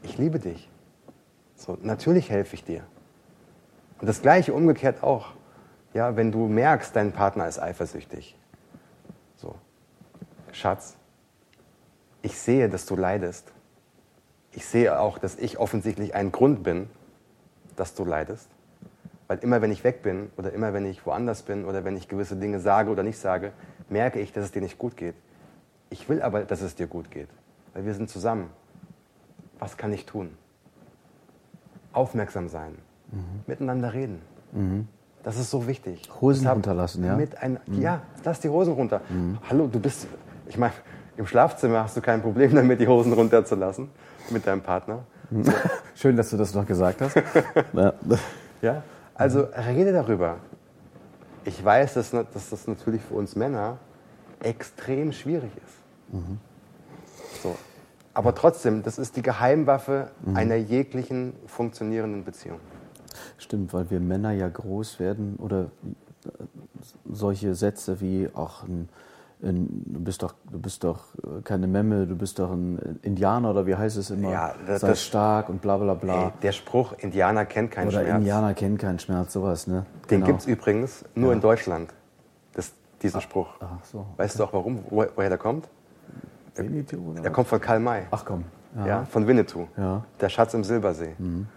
ich 0.04 0.17
liebe 0.17 0.38
dich. 0.38 0.69
So, 1.56 1.78
natürlich 1.82 2.30
helfe 2.30 2.56
ich 2.56 2.65
dir. 2.65 2.84
Und 4.02 4.08
das 4.08 4.21
Gleiche 4.21 4.54
umgekehrt 4.54 5.02
auch. 5.02 5.32
Ja, 5.93 6.17
wenn 6.17 6.34
du 6.34 6.50
merkst, 6.50 6.93
dein 6.93 7.13
Partner 7.13 7.47
ist 7.47 7.58
eifersüchtig. 7.58 8.38
So, 9.38 9.56
Schatz, 10.52 10.97
ich 12.21 12.38
sehe, 12.38 12.67
dass 12.67 12.86
du 12.86 12.97
leidest. 12.97 13.54
Ich 14.52 14.65
sehe 14.65 15.00
auch, 15.00 15.17
dass 15.19 15.38
ich 15.38 15.58
offensichtlich 15.58 16.15
ein 16.15 16.34
Grund 16.34 16.63
bin, 16.63 16.89
dass 17.77 17.95
du 17.95 18.03
leidest. 18.03 18.49
Weil 19.27 19.39
immer 19.39 19.61
wenn 19.61 19.71
ich 19.71 19.83
weg 19.83 20.01
bin 20.01 20.29
oder 20.37 20.51
immer 20.51 20.73
wenn 20.73 20.85
ich 20.85 21.05
woanders 21.05 21.43
bin 21.43 21.65
oder 21.65 21.85
wenn 21.85 21.95
ich 21.95 22.07
gewisse 22.07 22.35
Dinge 22.35 22.59
sage 22.59 22.89
oder 22.89 23.03
nicht 23.03 23.19
sage, 23.19 23.51
merke 23.89 24.19
ich, 24.19 24.33
dass 24.33 24.45
es 24.45 24.51
dir 24.51 24.61
nicht 24.61 24.77
gut 24.77 24.97
geht. 24.97 25.15
Ich 25.89 26.09
will 26.09 26.21
aber, 26.21 26.41
dass 26.41 26.61
es 26.61 26.75
dir 26.75 26.87
gut 26.87 27.11
geht, 27.11 27.29
weil 27.73 27.85
wir 27.85 27.93
sind 27.93 28.09
zusammen. 28.09 28.49
Was 29.59 29.77
kann 29.77 29.91
ich 29.93 30.05
tun? 30.05 30.37
Aufmerksam 31.93 32.47
sein, 32.47 32.77
mhm. 33.11 33.43
miteinander 33.47 33.93
reden. 33.93 34.21
Mhm. 34.51 34.87
Das 35.23 35.37
ist 35.37 35.49
so 35.49 35.67
wichtig. 35.67 36.09
Hosen 36.21 36.47
runterlassen, 36.47 37.03
ja? 37.03 37.17
Ein, 37.39 37.59
mhm. 37.65 37.81
Ja, 37.81 38.01
lass 38.23 38.39
die 38.39 38.49
Hosen 38.49 38.73
runter. 38.73 39.01
Mhm. 39.09 39.39
Hallo, 39.49 39.67
du 39.67 39.79
bist, 39.79 40.07
ich 40.47 40.57
meine, 40.57 40.73
im 41.17 41.25
Schlafzimmer 41.25 41.83
hast 41.83 41.97
du 41.97 42.01
kein 42.01 42.21
Problem 42.21 42.53
damit, 42.55 42.79
die 42.79 42.87
Hosen 42.87 43.13
runterzulassen 43.13 43.89
mit 44.29 44.45
deinem 44.45 44.61
Partner. 44.61 45.03
Schön, 45.97 46.15
dass 46.15 46.29
du 46.29 46.38
das 46.38 46.53
noch 46.53 46.67
gesagt 46.67 47.01
hast. 47.01 47.15
ja. 47.73 47.93
ja, 48.62 48.83
also 49.15 49.41
rede 49.41 49.91
darüber. 49.91 50.38
Ich 51.43 51.63
weiß, 51.63 51.95
dass, 51.95 52.12
dass, 52.12 52.51
das 52.51 52.67
natürlich 52.67 53.01
für 53.01 53.15
uns 53.15 53.36
Männer 53.36 53.79
extrem 54.39 55.12
schwierig 55.12 55.49
ist. 55.55 56.13
Mhm. 56.13 56.38
So. 57.41 57.55
Aber 58.13 58.36
trotzdem, 58.36 58.83
das 58.83 58.99
ist 58.99 59.15
die 59.15 59.23
Geheimwaffe 59.23 60.12
mhm. 60.23 60.36
einer 60.36 60.55
jeglichen 60.55 61.33
funktionierenden 61.47 62.23
Beziehung. 62.23 62.60
Stimmt, 63.39 63.73
weil 63.73 63.89
wir 63.89 63.99
Männer 63.99 64.33
ja 64.33 64.49
groß 64.49 64.99
werden 64.99 65.38
oder 65.38 65.71
solche 67.12 67.55
Sätze 67.55 68.01
wie 68.01 68.29
auch 68.36 68.62
ein 68.62 68.88
du 69.39 70.00
bist 70.00 70.23
doch, 70.23 70.34
du 70.52 70.60
bist 70.60 70.84
doch 70.84 71.13
äh, 71.15 71.41
keine 71.43 71.67
Memme, 71.67 72.08
du 72.08 72.15
bist 72.15 72.39
doch 72.39 72.52
ein 72.52 73.00
Indianer 73.04 73.52
oder 73.52 73.67
wie 73.67 73.76
heißt 73.76 73.97
es 73.97 74.10
immer? 74.10 74.32
Ja, 74.32 74.56
das, 74.65 74.82
Sei 74.82 74.95
stark 74.95 75.50
und 75.50 75.62
bla 75.62 75.78
bla 75.78 75.93
bla. 75.93 76.26
Ey, 76.26 76.32
der 76.41 76.52
Spruch, 76.52 76.93
Indianer 76.97 77.45
kennt 77.45 77.71
keinen 77.71 77.88
oder 77.88 78.00
Schmerz. 78.00 78.10
Oder 78.10 78.17
Indianer 78.17 78.54
kennt 78.54 78.80
keinen 78.80 79.00
Schmerz, 79.00 79.34
sowas, 79.34 79.67
ne? 79.67 79.86
Den 80.10 80.21
genau. 80.21 80.26
gibt 80.28 80.39
es 80.41 80.47
übrigens 80.47 81.06
nur 81.13 81.30
ja. 81.30 81.36
in 81.36 81.41
Deutschland, 81.41 81.93
das, 82.54 82.71
diesen 83.02 83.21
Spruch. 83.21 83.50
Ach 83.60 83.84
so. 83.84 84.06
Weißt 84.17 84.39
du 84.39 84.43
auch 84.43 84.54
warum, 84.54 84.84
wo, 84.89 85.06
woher 85.15 85.30
der 85.30 85.38
kommt? 85.38 85.69
Winnetou 86.56 87.12
oder 87.12 87.21
Der 87.21 87.32
kommt 87.32 87.47
von 87.47 87.62
Karl 87.62 87.80
May. 87.80 88.04
Ach 88.10 88.26
komm. 88.26 88.45
Ja, 88.76 88.88
ja 88.88 89.06
von 89.06 89.28
Winnetou. 89.28 89.67
Ja. 89.78 90.04
Der 90.19 90.30
Schatz 90.30 90.54
im 90.56 90.63
Silbersee. 90.63 91.13
Mhm. 91.17 91.47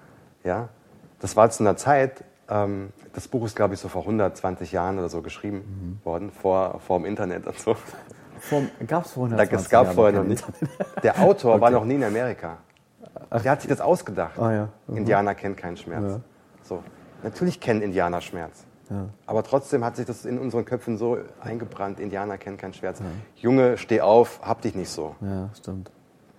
Ja, 0.44 0.68
das 1.20 1.36
war 1.36 1.50
zu 1.50 1.62
einer 1.62 1.76
Zeit, 1.76 2.24
ähm, 2.50 2.90
das 3.12 3.28
Buch 3.28 3.44
ist, 3.46 3.56
glaube 3.56 3.74
ich, 3.74 3.80
so 3.80 3.88
vor 3.88 4.02
120 4.02 4.72
Jahren 4.72 4.98
oder 4.98 5.08
so 5.08 5.22
geschrieben 5.22 5.98
mhm. 6.00 6.04
worden, 6.04 6.30
vor, 6.32 6.80
vor 6.80 6.98
dem 6.98 7.06
Internet 7.06 7.46
und 7.46 7.58
so. 7.58 7.76
Gab 8.86 9.04
es 9.04 9.12
vorhin 9.12 9.38
Es 9.38 9.68
gab 9.68 9.92
vorher 9.94 10.18
noch 10.18 10.26
nicht. 10.26 10.44
Der 11.02 11.20
Autor 11.20 11.54
okay. 11.54 11.60
war 11.60 11.70
noch 11.70 11.84
nie 11.84 11.96
in 11.96 12.04
Amerika. 12.04 12.58
Der 13.32 13.50
hat 13.50 13.60
sich 13.60 13.68
das 13.68 13.80
ausgedacht. 13.80 14.38
Ah, 14.38 14.52
ja. 14.52 14.68
mhm. 14.86 14.98
Indianer 14.98 15.34
kennen 15.34 15.56
keinen 15.56 15.76
Schmerz. 15.76 16.12
Ja. 16.12 16.20
So. 16.62 16.82
Natürlich 17.22 17.60
kennen 17.60 17.82
Indianer 17.82 18.20
Schmerz. 18.20 18.64
Ja. 18.88 19.08
Aber 19.26 19.44
trotzdem 19.44 19.84
hat 19.84 19.96
sich 19.96 20.06
das 20.06 20.24
in 20.24 20.38
unseren 20.38 20.64
Köpfen 20.64 20.96
so 20.96 21.18
eingebrannt, 21.40 22.00
Indianer 22.00 22.38
kennen 22.38 22.56
keinen 22.56 22.74
Schmerz. 22.74 23.00
Junge, 23.36 23.78
steh 23.78 24.00
auf, 24.00 24.40
hab 24.42 24.62
dich 24.62 24.74
nicht 24.74 24.90
so. 24.90 25.14
Ja, 25.20 25.50
stimmt. 25.56 25.92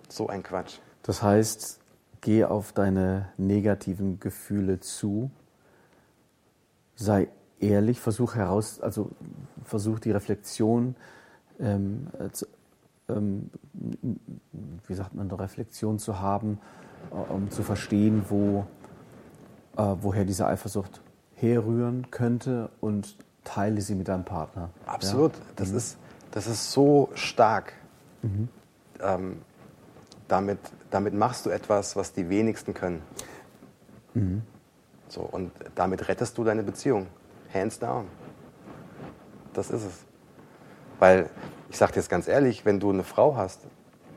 So 0.09 0.27
ein 0.27 0.43
Quatsch. 0.43 0.79
Das 1.03 1.23
heißt, 1.23 1.79
geh 2.19 2.43
auf 2.43 2.73
deine 2.73 3.29
negativen 3.37 4.19
Gefühle 4.19 4.81
zu, 4.81 5.31
sei 6.95 7.29
ehrlich, 7.59 7.99
versuch 7.99 8.35
heraus, 8.35 8.81
also 8.81 9.11
versuch 9.63 9.99
die 9.99 10.11
Reflexion, 10.11 10.95
ähm, 11.59 12.07
zu, 12.31 12.45
ähm, 13.07 13.49
wie 14.87 14.93
sagt 14.93 15.13
man, 15.13 15.29
eine 15.29 15.39
Reflexion 15.39 15.99
zu 15.99 16.19
haben, 16.19 16.59
äh, 17.11 17.31
um 17.31 17.51
zu 17.51 17.63
verstehen, 17.63 18.25
wo, 18.29 18.65
äh, 19.77 19.95
woher 20.01 20.25
diese 20.25 20.47
Eifersucht 20.47 21.01
herrühren 21.35 22.09
könnte 22.11 22.69
und 22.79 23.15
teile 23.43 23.81
sie 23.81 23.95
mit 23.95 24.07
deinem 24.07 24.25
Partner. 24.25 24.69
Absolut. 24.85 25.33
Ja? 25.33 25.41
Das, 25.55 25.71
mhm. 25.71 25.77
ist, 25.77 25.97
das 26.31 26.47
ist 26.47 26.71
so 26.71 27.09
stark. 27.13 27.73
Mhm. 28.21 28.49
Ähm, 29.01 29.41
damit, 30.27 30.59
damit 30.89 31.13
machst 31.13 31.45
du 31.45 31.49
etwas, 31.49 31.95
was 31.95 32.13
die 32.13 32.29
wenigsten 32.29 32.73
können. 32.73 33.01
Mhm. 34.13 34.43
So, 35.11 35.21
und 35.21 35.51
damit 35.75 36.07
rettest 36.07 36.37
du 36.37 36.45
deine 36.45 36.63
Beziehung. 36.63 37.07
Hands 37.53 37.77
down. 37.77 38.07
Das 39.53 39.69
ist 39.69 39.83
es. 39.83 40.05
Weil, 40.99 41.29
ich 41.69 41.77
sage 41.77 41.91
dir 41.91 41.99
jetzt 41.99 42.09
ganz 42.09 42.29
ehrlich, 42.29 42.63
wenn 42.63 42.79
du 42.79 42.91
eine 42.91 43.03
Frau 43.03 43.35
hast, 43.35 43.59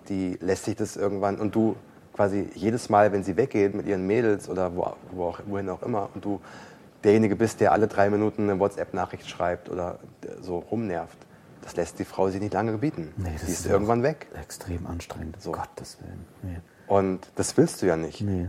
die 0.08 0.38
lässt 0.40 0.66
sich 0.66 0.76
das 0.76 0.96
irgendwann 0.96 1.40
und 1.40 1.54
du 1.54 1.74
quasi 2.12 2.48
jedes 2.54 2.90
Mal, 2.90 3.10
wenn 3.10 3.24
sie 3.24 3.36
weggeht 3.36 3.74
mit 3.74 3.86
ihren 3.86 4.06
Mädels 4.06 4.48
oder 4.48 4.76
wo, 4.76 4.94
wo 5.10 5.24
auch, 5.24 5.40
wohin 5.46 5.68
auch 5.68 5.82
immer 5.82 6.10
und 6.14 6.24
du 6.24 6.40
derjenige 7.02 7.34
bist, 7.34 7.60
der 7.60 7.72
alle 7.72 7.88
drei 7.88 8.08
Minuten 8.08 8.48
eine 8.48 8.60
WhatsApp-Nachricht 8.60 9.28
schreibt 9.28 9.68
oder 9.68 9.98
so 10.40 10.58
rumnervt. 10.58 11.18
Das 11.62 11.74
lässt 11.74 11.98
die 11.98 12.04
Frau 12.04 12.28
sich 12.28 12.40
nicht 12.40 12.52
lange 12.52 12.70
gebieten. 12.72 13.12
Nee, 13.16 13.30
das 13.32 13.46
die 13.46 13.52
ist, 13.52 13.60
ist 13.60 13.66
irgendwann 13.66 14.04
weg. 14.04 14.28
Extrem 14.40 14.86
anstrengend, 14.86 15.40
so. 15.40 15.50
Gottes 15.50 15.98
Willen. 16.00 16.24
Nee. 16.42 16.60
Und 16.86 17.30
das 17.34 17.56
willst 17.56 17.82
du 17.82 17.86
ja 17.86 17.96
nicht. 17.96 18.20
Nee. 18.20 18.48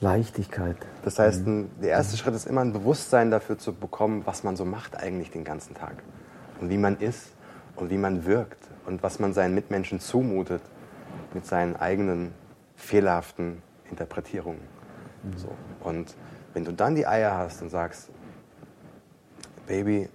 Leichtigkeit. 0.00 0.76
Das 1.02 1.18
heißt, 1.18 1.46
ein, 1.46 1.70
der 1.80 1.90
erste 1.90 2.14
mhm. 2.14 2.18
Schritt 2.18 2.34
ist 2.34 2.46
immer 2.46 2.60
ein 2.60 2.72
Bewusstsein 2.72 3.30
dafür 3.30 3.58
zu 3.58 3.72
bekommen, 3.72 4.22
was 4.24 4.44
man 4.44 4.56
so 4.56 4.64
macht 4.64 4.96
eigentlich 4.96 5.30
den 5.30 5.44
ganzen 5.44 5.74
Tag. 5.74 6.02
Und 6.60 6.70
wie 6.70 6.78
man 6.78 6.98
ist 6.98 7.32
und 7.76 7.90
wie 7.90 7.98
man 7.98 8.24
wirkt 8.24 8.58
und 8.86 9.02
was 9.02 9.18
man 9.18 9.32
seinen 9.32 9.54
Mitmenschen 9.54 10.00
zumutet 10.00 10.62
mit 11.34 11.46
seinen 11.46 11.76
eigenen 11.76 12.32
fehlerhaften 12.76 13.62
Interpretierungen. 13.90 14.60
Mhm. 15.22 15.38
So. 15.38 15.48
Und 15.82 16.14
wenn 16.54 16.64
du 16.64 16.72
dann 16.72 16.94
die 16.94 17.06
Eier 17.06 17.36
hast 17.36 17.62
und 17.62 17.70
sagst, 17.70 18.08
Baby, 19.66 20.08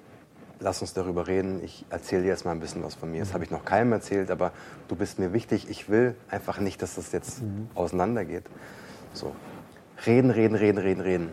lass 0.60 0.82
uns 0.82 0.94
darüber 0.94 1.28
reden, 1.28 1.64
ich 1.64 1.86
erzähle 1.90 2.24
dir 2.24 2.30
jetzt 2.30 2.46
mal 2.46 2.52
ein 2.52 2.60
bisschen 2.60 2.84
was 2.84 2.96
von 2.96 3.12
mir. 3.12 3.20
Das 3.20 3.30
mhm. 3.30 3.34
habe 3.34 3.44
ich 3.44 3.52
noch 3.52 3.66
keinem 3.66 3.92
erzählt, 3.92 4.32
aber 4.32 4.52
du 4.88 4.96
bist 4.96 5.20
mir 5.20 5.34
wichtig. 5.34 5.70
Ich 5.70 5.90
will 5.90 6.16
einfach 6.30 6.60
nicht, 6.60 6.82
dass 6.82 6.96
das 6.96 7.12
jetzt 7.12 7.42
mhm. 7.42 7.68
auseinandergeht. 7.76 8.46
So. 9.14 9.36
Reden, 10.06 10.32
reden, 10.32 10.56
reden, 10.56 10.78
reden, 10.78 11.02
reden. 11.02 11.30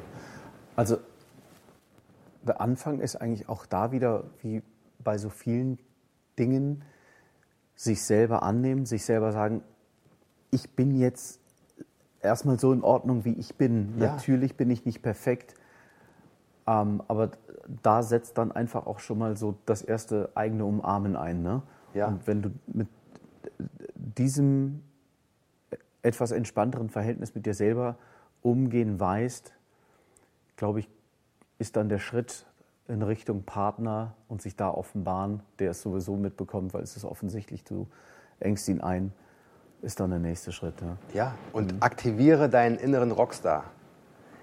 Also 0.77 0.99
der 2.43 2.61
Anfang 2.61 3.01
ist 3.01 3.17
eigentlich 3.17 3.49
auch 3.49 3.67
da 3.67 3.93
wieder, 3.93 4.25
wie 4.43 4.63
bei 4.99 5.19
so 5.19 5.29
vielen 5.29 5.79
Dingen, 6.39 6.85
sich 7.75 8.03
selber 8.03 8.43
annehmen, 8.43 8.87
sich 8.87 9.05
selber 9.05 9.33
sagen, 9.33 9.63
ich 10.51 10.71
bin 10.77 10.95
jetzt 10.95 11.41
erstmal 12.21 12.59
so 12.59 12.73
in 12.73 12.83
Ordnung, 12.83 13.25
wie 13.25 13.33
ich 13.33 13.57
bin. 13.57 13.95
Ja. 13.99 14.13
Natürlich 14.13 14.57
bin 14.57 14.71
ich 14.71 14.85
nicht 14.85 15.03
perfekt, 15.03 15.55
ähm, 16.67 17.03
aber 17.09 17.31
da 17.83 18.03
setzt 18.03 18.37
dann 18.39 18.53
einfach 18.53 18.87
auch 18.87 18.99
schon 18.99 19.19
mal 19.19 19.37
so 19.37 19.57
das 19.67 19.83
erste 19.83 20.31
eigene 20.35 20.65
Umarmen 20.65 21.17
ein. 21.17 21.43
Ne? 21.43 21.63
Ja. 21.95 22.09
Und 22.09 22.27
wenn 22.27 22.43
du 22.43 22.51
mit 22.67 22.89
diesem 23.95 24.83
etwas 26.03 26.31
entspannteren 26.33 26.89
Verhältnis 26.89 27.35
mit 27.35 27.47
dir 27.47 27.55
selber 27.55 27.97
umgehen 28.43 28.99
weißt, 28.99 29.53
glaube 30.57 30.81
ich, 30.81 30.89
ist 31.59 31.77
dann 31.77 31.89
der 31.89 31.99
Schritt 31.99 32.47
in 32.89 33.03
Richtung 33.03 33.45
Partner 33.45 34.15
und 34.29 34.43
sich 34.43 34.57
da 34.57 34.71
offenbaren, 34.71 35.43
der 35.59 35.73
es 35.73 35.83
sowieso 35.83 36.17
mitbekommt, 36.17 36.75
weil 36.75 36.83
es 36.83 36.97
ist 36.97 37.05
offensichtlich, 37.05 37.65
du 37.65 37.87
engst 38.41 38.69
ihn 38.69 38.81
ein 38.81 39.13
ist 39.83 40.01
dann 40.01 40.11
der 40.11 40.19
nächste 40.19 40.53
Schritt. 40.53 40.75
Ja, 40.81 40.97
ja 41.15 41.35
und 41.53 41.73
mhm. 41.75 41.83
aktiviere 41.83 42.49
deinen 42.49 42.77
inneren 42.77 43.13
Rockstar. 43.13 43.65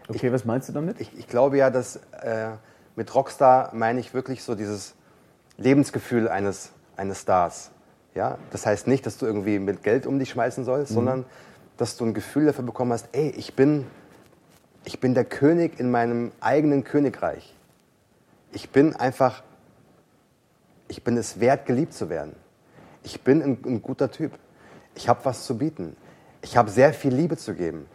Okay, 0.08 0.28
ich, 0.28 0.34
was 0.34 0.46
meinst 0.46 0.70
du 0.70 0.74
damit? 0.74 1.00
Ich, 1.02 1.18
ich 1.18 1.28
glaube 1.28 1.58
ja, 1.58 1.70
dass 1.70 1.98
äh, 2.22 2.52
mit 2.96 3.14
Rockstar 3.14 3.72
meine 3.74 4.00
ich 4.00 4.14
wirklich 4.14 4.44
so 4.44 4.56
dieses 4.56 4.96
Lebensgefühl 5.58 6.28
eines, 6.28 6.72
eines 6.96 7.22
Stars. 7.22 7.72
Ja? 8.16 8.38
Das 8.52 8.66
heißt 8.66 8.88
nicht, 8.88 9.06
dass 9.06 9.18
du 9.18 9.26
irgendwie 9.26 9.60
mit 9.60 9.84
Geld 9.84 10.08
um 10.08 10.18
dich 10.20 10.30
schmeißen 10.30 10.64
sollst, 10.64 10.92
mhm. 10.92 10.96
sondern 10.96 11.26
dass 11.78 11.98
du 11.98 12.06
ein 12.06 12.14
Gefühl 12.14 12.46
dafür 12.46 12.64
bekommen 12.66 12.92
hast, 12.92 13.10
ey, 13.12 13.30
ich 13.30 13.56
bin, 13.56 13.86
ich 14.84 15.00
bin 15.00 15.14
der 15.14 15.26
König 15.26 15.80
in 15.80 15.92
meinem 15.92 16.32
eigenen 16.40 16.84
Königreich. 16.84 17.56
Ich 18.52 18.70
bin 18.70 18.96
einfach, 18.96 19.44
ich 20.88 21.04
bin 21.04 21.18
es 21.18 21.40
wert, 21.40 21.66
geliebt 21.66 21.94
zu 21.94 22.10
werden. 22.10 22.36
Ich 23.04 23.22
bin 23.22 23.42
ein, 23.42 23.58
ein 23.66 23.82
guter 23.82 24.12
Typ 24.12 24.32
ich 24.98 25.08
habe 25.08 25.24
was 25.24 25.46
zu 25.46 25.58
bieten. 25.58 25.96
Ich 26.42 26.58
habe 26.58 26.70
sehr 26.70 26.94
viel 26.94 27.14
Liebe 27.14 27.38
zu 27.38 27.54
geben. 27.54 27.88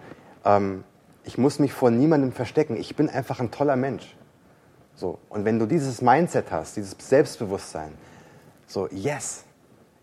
Ähm, 0.44 0.84
ich 1.24 1.36
muss 1.36 1.58
mich 1.58 1.72
vor 1.72 1.90
niemandem 1.90 2.32
verstecken. 2.32 2.76
Ich 2.76 2.96
bin 2.96 3.08
einfach 3.08 3.40
ein 3.40 3.50
toller 3.50 3.76
Mensch. 3.76 4.16
So. 4.94 5.18
Und 5.28 5.44
wenn 5.44 5.58
du 5.58 5.66
dieses 5.66 6.00
Mindset 6.00 6.50
hast, 6.50 6.76
dieses 6.76 6.96
Selbstbewusstsein, 6.98 7.92
so, 8.66 8.88
yes, 8.90 9.44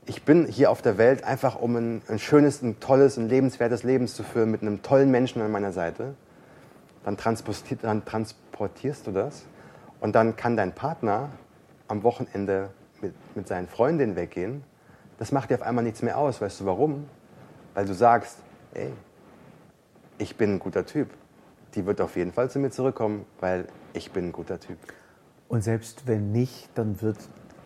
ich 0.09 0.23
bin 0.23 0.47
hier 0.47 0.71
auf 0.71 0.81
der 0.81 0.97
Welt 0.97 1.23
einfach, 1.23 1.59
um 1.59 1.75
ein, 1.75 2.01
ein 2.07 2.19
schönes, 2.19 2.61
ein 2.61 2.79
tolles, 2.79 3.17
ein 3.17 3.29
lebenswertes 3.29 3.83
Leben 3.83 4.07
zu 4.07 4.23
führen 4.23 4.51
mit 4.51 4.61
einem 4.61 4.81
tollen 4.81 5.11
Menschen 5.11 5.41
an 5.41 5.51
meiner 5.51 5.71
Seite, 5.71 6.15
dann, 7.05 7.17
dann 7.81 8.05
transportierst 8.05 9.07
du 9.07 9.11
das 9.11 9.45
und 10.01 10.15
dann 10.15 10.35
kann 10.35 10.57
dein 10.57 10.73
Partner 10.73 11.29
am 11.87 12.03
Wochenende 12.03 12.71
mit, 13.01 13.13
mit 13.35 13.47
seinen 13.47 13.67
Freundinnen 13.67 14.15
weggehen 14.15 14.63
das 15.19 15.33
macht 15.33 15.49
dir 15.49 15.55
auf 15.55 15.61
einmal 15.61 15.83
nichts 15.83 16.01
mehr 16.01 16.17
aus. 16.17 16.41
Weißt 16.41 16.61
du 16.61 16.65
warum? 16.65 17.07
Weil 17.73 17.85
du 17.85 17.93
sagst, 17.93 18.37
ey, 18.73 18.91
ich 20.17 20.37
bin 20.37 20.55
ein 20.55 20.59
guter 20.59 20.85
Typ. 20.85 21.09
Die 21.75 21.85
wird 21.85 22.01
auf 22.01 22.15
jeden 22.15 22.31
Fall 22.31 22.49
zu 22.49 22.57
mir 22.57 22.71
zurückkommen, 22.71 23.25
weil 23.41 23.67
ich 23.93 24.11
bin 24.11 24.29
ein 24.29 24.31
guter 24.31 24.59
Typ. 24.59 24.77
Und 25.49 25.61
selbst 25.61 26.07
wenn 26.07 26.31
nicht, 26.31 26.69
dann 26.73 27.01
wird 27.01 27.17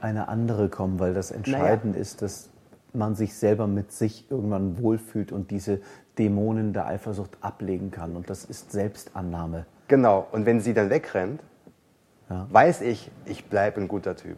eine 0.04 0.28
andere 0.28 0.70
kommen, 0.70 1.00
weil 1.00 1.14
das 1.14 1.32
Entscheidende 1.32 1.98
naja. 1.98 2.02
ist, 2.02 2.22
dass 2.22 2.50
man 2.94 3.16
sich 3.16 3.36
selber 3.36 3.68
mit 3.68 3.92
sich 3.92 4.30
irgendwann 4.30 4.78
wohlfühlt 4.80 5.32
und 5.32 5.50
diese 5.50 5.82
Dämonen 6.20 6.74
der 6.74 6.86
Eifersucht 6.86 7.38
ablegen 7.42 7.90
kann. 7.90 8.16
Und 8.16 8.30
das 8.30 8.46
ist 8.46 8.72
Selbstannahme. 8.72 9.66
Genau. 9.88 10.28
Und 10.32 10.46
wenn 10.46 10.62
sie 10.62 10.74
dann 10.74 10.90
wegrennt, 10.90 11.42
ja. 12.30 12.48
weiß 12.52 12.82
ich, 12.82 13.10
ich 13.26 13.46
bleibe 13.46 13.82
ein 13.82 13.88
guter 13.88 14.16
Typ. 14.16 14.38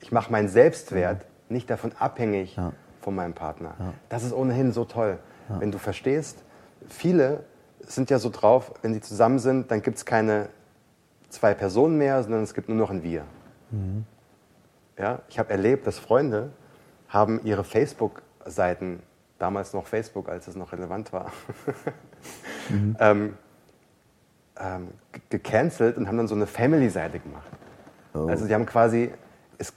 Ich 0.00 0.10
mache 0.10 0.32
meinen 0.32 0.48
Selbstwert 0.48 1.20
ja 1.20 1.26
nicht 1.48 1.70
davon 1.70 1.92
abhängig 1.98 2.56
ja. 2.56 2.72
von 3.00 3.14
meinem 3.14 3.34
Partner. 3.34 3.74
Ja. 3.78 3.92
Das 4.08 4.24
ist 4.24 4.32
ohnehin 4.32 4.72
so 4.72 4.84
toll. 4.84 5.18
Wenn 5.48 5.70
du 5.70 5.78
verstehst, 5.78 6.42
viele 6.88 7.44
sind 7.80 8.10
ja 8.10 8.18
so 8.18 8.30
drauf, 8.30 8.72
wenn 8.82 8.94
sie 8.94 9.00
zusammen 9.00 9.38
sind, 9.38 9.70
dann 9.70 9.80
gibt 9.80 9.98
es 9.98 10.04
keine 10.04 10.48
zwei 11.28 11.54
Personen 11.54 11.98
mehr, 11.98 12.20
sondern 12.24 12.42
es 12.42 12.52
gibt 12.52 12.68
nur 12.68 12.76
noch 12.76 12.90
ein 12.90 13.04
Wir. 13.04 13.22
Mhm. 13.70 14.04
Ja, 14.98 15.20
ich 15.28 15.38
habe 15.38 15.50
erlebt, 15.50 15.86
dass 15.86 15.98
Freunde 15.98 16.50
haben 17.08 17.40
ihre 17.44 17.64
Facebook-Seiten, 17.64 19.00
damals 19.38 19.74
noch 19.74 19.86
Facebook, 19.86 20.28
als 20.28 20.48
es 20.48 20.56
noch 20.56 20.72
relevant 20.72 21.12
war, 21.12 21.30
mhm. 22.70 22.96
ähm, 22.98 23.34
ähm, 24.58 24.88
gecancelt 25.28 25.98
und 25.98 26.08
haben 26.08 26.16
dann 26.16 26.28
so 26.28 26.34
eine 26.34 26.46
Family-Seite 26.46 27.18
gemacht. 27.18 27.50
Oh. 28.14 28.26
Also 28.26 28.46
sie 28.46 28.54
haben 28.54 28.64
quasi 28.64 29.12
es, 29.58 29.72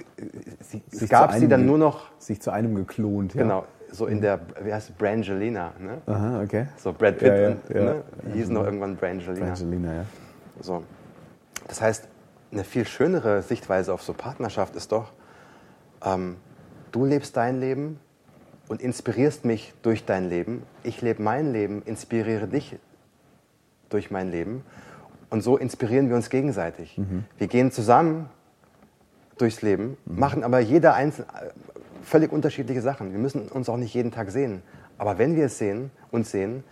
sie, 0.61 0.81
es 0.91 1.09
gab 1.09 1.33
sie 1.33 1.47
dann 1.47 1.65
nur 1.65 1.77
noch. 1.77 2.11
Sich 2.19 2.41
zu 2.41 2.51
einem 2.51 2.75
geklont, 2.75 3.33
ja. 3.33 3.43
Genau, 3.43 3.65
so 3.91 4.07
in 4.07 4.21
der, 4.21 4.39
wie 4.61 4.73
heißt 4.73 4.89
es, 4.89 4.95
Brangelina. 4.95 5.73
Ne? 5.79 6.01
Aha, 6.05 6.41
okay. 6.43 6.67
So 6.77 6.93
Brad 6.93 7.17
Pitt, 7.17 7.27
ja, 7.27 7.35
ja, 7.35 7.47
und, 7.49 7.69
ja. 7.69 7.83
Ne? 7.83 8.03
die 8.27 8.37
hießen 8.39 8.53
noch 8.53 8.65
irgendwann 8.65 8.95
Brangelina. 8.95 9.45
Brangelina, 9.45 9.93
ja. 9.93 10.05
So. 10.61 10.83
Das 11.67 11.81
heißt, 11.81 12.07
eine 12.51 12.63
viel 12.63 12.85
schönere 12.85 13.41
Sichtweise 13.41 13.93
auf 13.93 14.01
so 14.01 14.13
Partnerschaft 14.13 14.75
ist 14.75 14.91
doch, 14.91 15.11
ähm, 16.03 16.37
du 16.91 17.05
lebst 17.05 17.37
dein 17.37 17.59
Leben 17.59 17.99
und 18.67 18.81
inspirierst 18.81 19.45
mich 19.45 19.73
durch 19.81 20.05
dein 20.05 20.29
Leben. 20.29 20.63
Ich 20.83 21.01
lebe 21.01 21.21
mein 21.21 21.51
Leben, 21.51 21.81
inspiriere 21.83 22.47
dich 22.47 22.77
durch 23.89 24.11
mein 24.11 24.31
Leben. 24.31 24.63
Und 25.29 25.41
so 25.41 25.57
inspirieren 25.57 26.09
wir 26.09 26.15
uns 26.15 26.29
gegenseitig. 26.29 26.97
Mhm. 26.97 27.25
Wir 27.37 27.47
gehen 27.47 27.71
zusammen 27.71 28.29
durchs 29.37 29.61
Leben, 29.61 29.97
machen 30.05 30.43
aber 30.43 30.59
jeder 30.59 30.95
einzelne 30.95 31.27
völlig 32.03 32.31
unterschiedliche 32.31 32.81
Sachen. 32.81 33.11
Wir 33.11 33.19
müssen 33.19 33.47
uns 33.47 33.69
auch 33.69 33.77
nicht 33.77 33.93
jeden 33.93 34.11
Tag 34.11 34.31
sehen. 34.31 34.61
Aber 34.97 35.17
wenn 35.17 35.35
wir 35.35 35.45
es 35.45 35.57
sehen, 35.57 35.91
uns 36.11 36.31
sehen, 36.31 36.63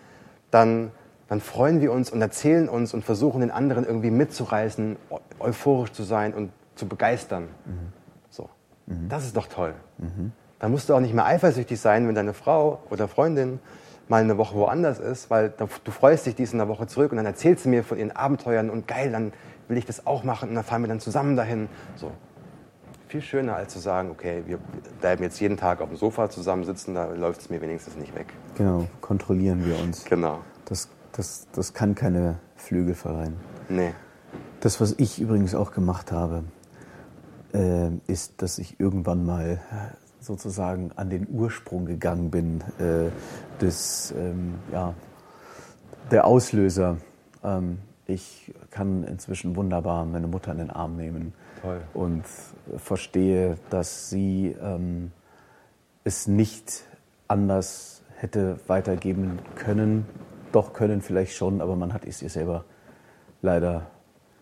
dann, 0.52 0.92
dann 1.30 1.42
freuen 1.42 1.82
wir 1.82 1.92
uns 1.92 2.10
und 2.10 2.22
erzählen 2.22 2.70
uns 2.70 2.94
und 2.94 3.04
versuchen 3.04 3.42
den 3.42 3.52
anderen 3.52 3.86
irgendwie 3.86 4.12
mitzureißen, 4.12 4.96
eu- 5.10 5.18
euphorisch 5.40 5.92
zu 5.92 6.04
sein 6.04 6.34
und 6.34 6.52
zu 6.76 6.88
begeistern. 6.88 7.48
So. 8.30 8.50
Das 9.10 9.26
ist 9.26 9.36
doch 9.36 9.48
toll. 9.48 9.74
Da 10.60 10.70
musst 10.70 10.90
du 10.90 10.96
auch 10.96 11.00
nicht 11.00 11.13
mehr 11.13 11.26
eifersüchtig 11.26 11.80
sein, 11.80 12.08
wenn 12.08 12.16
deine 12.16 12.34
Frau 12.34 12.80
oder 12.90 13.08
Freundin 13.08 13.60
mal 14.08 14.24
eine 14.24 14.38
Woche 14.38 14.56
woanders 14.56 15.00
ist, 15.00 15.30
weil 15.30 15.54
du 15.58 15.92
freust 15.92 16.26
dich, 16.26 16.36
die 16.36 16.44
ist 16.44 16.54
in 16.54 16.62
einer 16.62 16.70
Woche 16.70 16.88
zurück 16.88 17.12
und 17.12 17.18
dann 17.18 17.26
erzählt 17.26 17.60
sie 17.60 17.68
mir 17.68 17.84
von 17.84 17.98
ihren 17.98 18.12
Abenteuern 18.12 18.70
und 18.70 18.88
geil, 18.88 19.12
dann 19.12 19.34
will 19.68 19.78
ich 19.78 19.86
das 19.86 20.08
auch 20.08 20.24
machen 20.24 20.48
und 20.50 20.56
dann 20.56 20.63
fahren 20.63 20.82
wir 20.82 20.88
dann 20.88 21.02
zusammen 21.02 21.36
dahin. 21.36 21.68
So. 21.98 22.12
Viel 23.10 23.22
schöner 23.22 23.56
als 23.58 23.74
zu 23.74 23.80
sagen, 23.80 24.10
okay, 24.12 24.44
wir 24.46 24.60
bleiben 25.02 25.24
jetzt 25.24 25.40
jeden 25.42 25.58
Tag 25.58 25.82
auf 25.82 25.90
dem 25.90 25.98
Sofa 25.98 26.30
zusammensitzen, 26.30 26.94
da 26.94 27.06
läuft 27.12 27.42
es 27.42 27.50
mir 27.50 27.62
wenigstens 27.62 27.98
nicht 27.98 28.16
weg. 28.16 28.28
Genau, 28.56 28.88
kontrollieren 29.02 29.66
wir 29.66 29.78
uns. 29.82 30.06
Genau. 30.06 30.40
Das, 30.66 30.88
das, 31.17 31.47
das 31.51 31.73
kann 31.73 31.95
keine 31.95 32.38
Flügel 32.56 32.95
verleihen. 32.95 33.36
Nee. 33.67 33.93
Das, 34.62 34.80
was 34.80 34.93
ich 34.97 35.19
übrigens 35.19 35.56
auch 35.56 35.71
gemacht 35.71 36.12
habe, 36.12 36.43
äh, 37.53 37.89
ist, 38.08 38.41
dass 38.41 38.60
ich 38.60 38.80
irgendwann 38.80 39.25
mal 39.25 39.60
sozusagen 40.19 40.91
an 40.95 41.10
den 41.10 41.27
Ursprung 41.30 41.86
gegangen 41.86 42.32
bin 42.32 42.62
äh, 42.80 43.10
des, 43.62 44.13
ähm, 44.17 44.56
ja, 44.71 44.93
der 46.12 46.25
Auslöser. 46.25 46.97
Ähm, 47.43 47.80
ich 48.06 48.53
kann 48.71 49.03
inzwischen 49.03 49.56
wunderbar 49.56 50.06
meine 50.06 50.27
Mutter 50.27 50.51
in 50.51 50.60
den 50.60 50.69
Arm 50.69 50.95
nehmen 50.95 51.34
Toll. 51.62 51.82
und 51.93 52.23
verstehe, 52.77 53.58
dass 53.69 54.10
sie 54.10 54.56
ähm, 54.62 55.12
es 56.03 56.27
nicht 56.27 56.84
anders 57.27 58.01
hätte 58.15 58.60
weitergeben 58.67 59.39
können. 59.56 60.06
Doch 60.58 60.74
können 60.74 61.04
vielleicht 61.04 61.36
schon, 61.36 61.62
aber 61.62 61.76
man 61.76 61.93
hat 61.93 62.04
es 62.04 62.20
ihr 62.24 62.32
selber 62.32 62.65
leider 63.43 63.86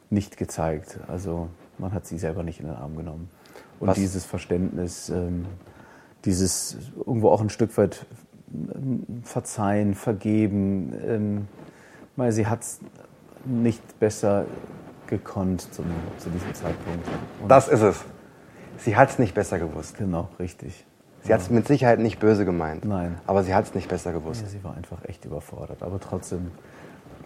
nicht 0.10 0.38
gezeigt. 0.38 0.98
Also 1.10 1.50
man 1.78 1.92
hat 1.92 2.06
sie 2.06 2.18
selber 2.18 2.42
nicht 2.42 2.62
in 2.62 2.68
den 2.68 2.76
Arm 2.78 2.96
genommen. 2.96 3.30
Und 3.82 3.90
Was- 3.90 3.98
dieses 3.98 4.24
Verständnis, 4.24 5.10
ähm, 5.10 5.46
dieses 6.24 6.78
irgendwo 7.06 7.32
auch 7.32 7.42
ein 7.42 7.50
Stück 7.50 7.78
weit 7.78 8.06
ähm, 8.54 9.04
verzeihen, 9.24 9.94
vergeben, 9.94 10.94
ähm, 11.06 11.48
weil 12.16 12.32
sie 12.32 12.48
hat 12.48 12.62
es 12.62 12.80
nicht 13.44 14.00
besser 14.00 14.46
gekonnt 15.08 15.74
zum, 15.74 15.84
zu 16.18 16.30
diesem 16.30 16.54
Zeitpunkt. 16.54 17.06
Und 17.42 17.50
Das 17.50 17.68
ist 17.68 17.82
es. 17.82 18.00
Sie 18.78 18.96
hat 18.96 19.10
es 19.10 19.20
nicht 19.20 19.34
besser 19.36 19.60
gewusst. 19.60 19.98
genau, 19.98 20.30
richtig. 20.40 20.86
Sie 21.26 21.34
hat 21.34 21.42
es 21.42 21.50
mit 21.50 21.68
Sicherheit 21.68 22.00
nicht 22.00 22.20
böse 22.20 22.46
gemeint. 22.46 22.86
Nein. 22.86 23.20
Aber 23.26 23.44
sie 23.44 23.54
hat 23.54 23.66
es 23.66 23.74
nicht 23.74 23.90
besser 23.90 24.14
gewusst. 24.14 24.44
Ja, 24.44 24.48
sie 24.48 24.64
war 24.64 24.76
einfach 24.76 25.04
echt 25.06 25.26
überfordert. 25.26 25.82
Aber 25.82 26.00
trotzdem 26.00 26.52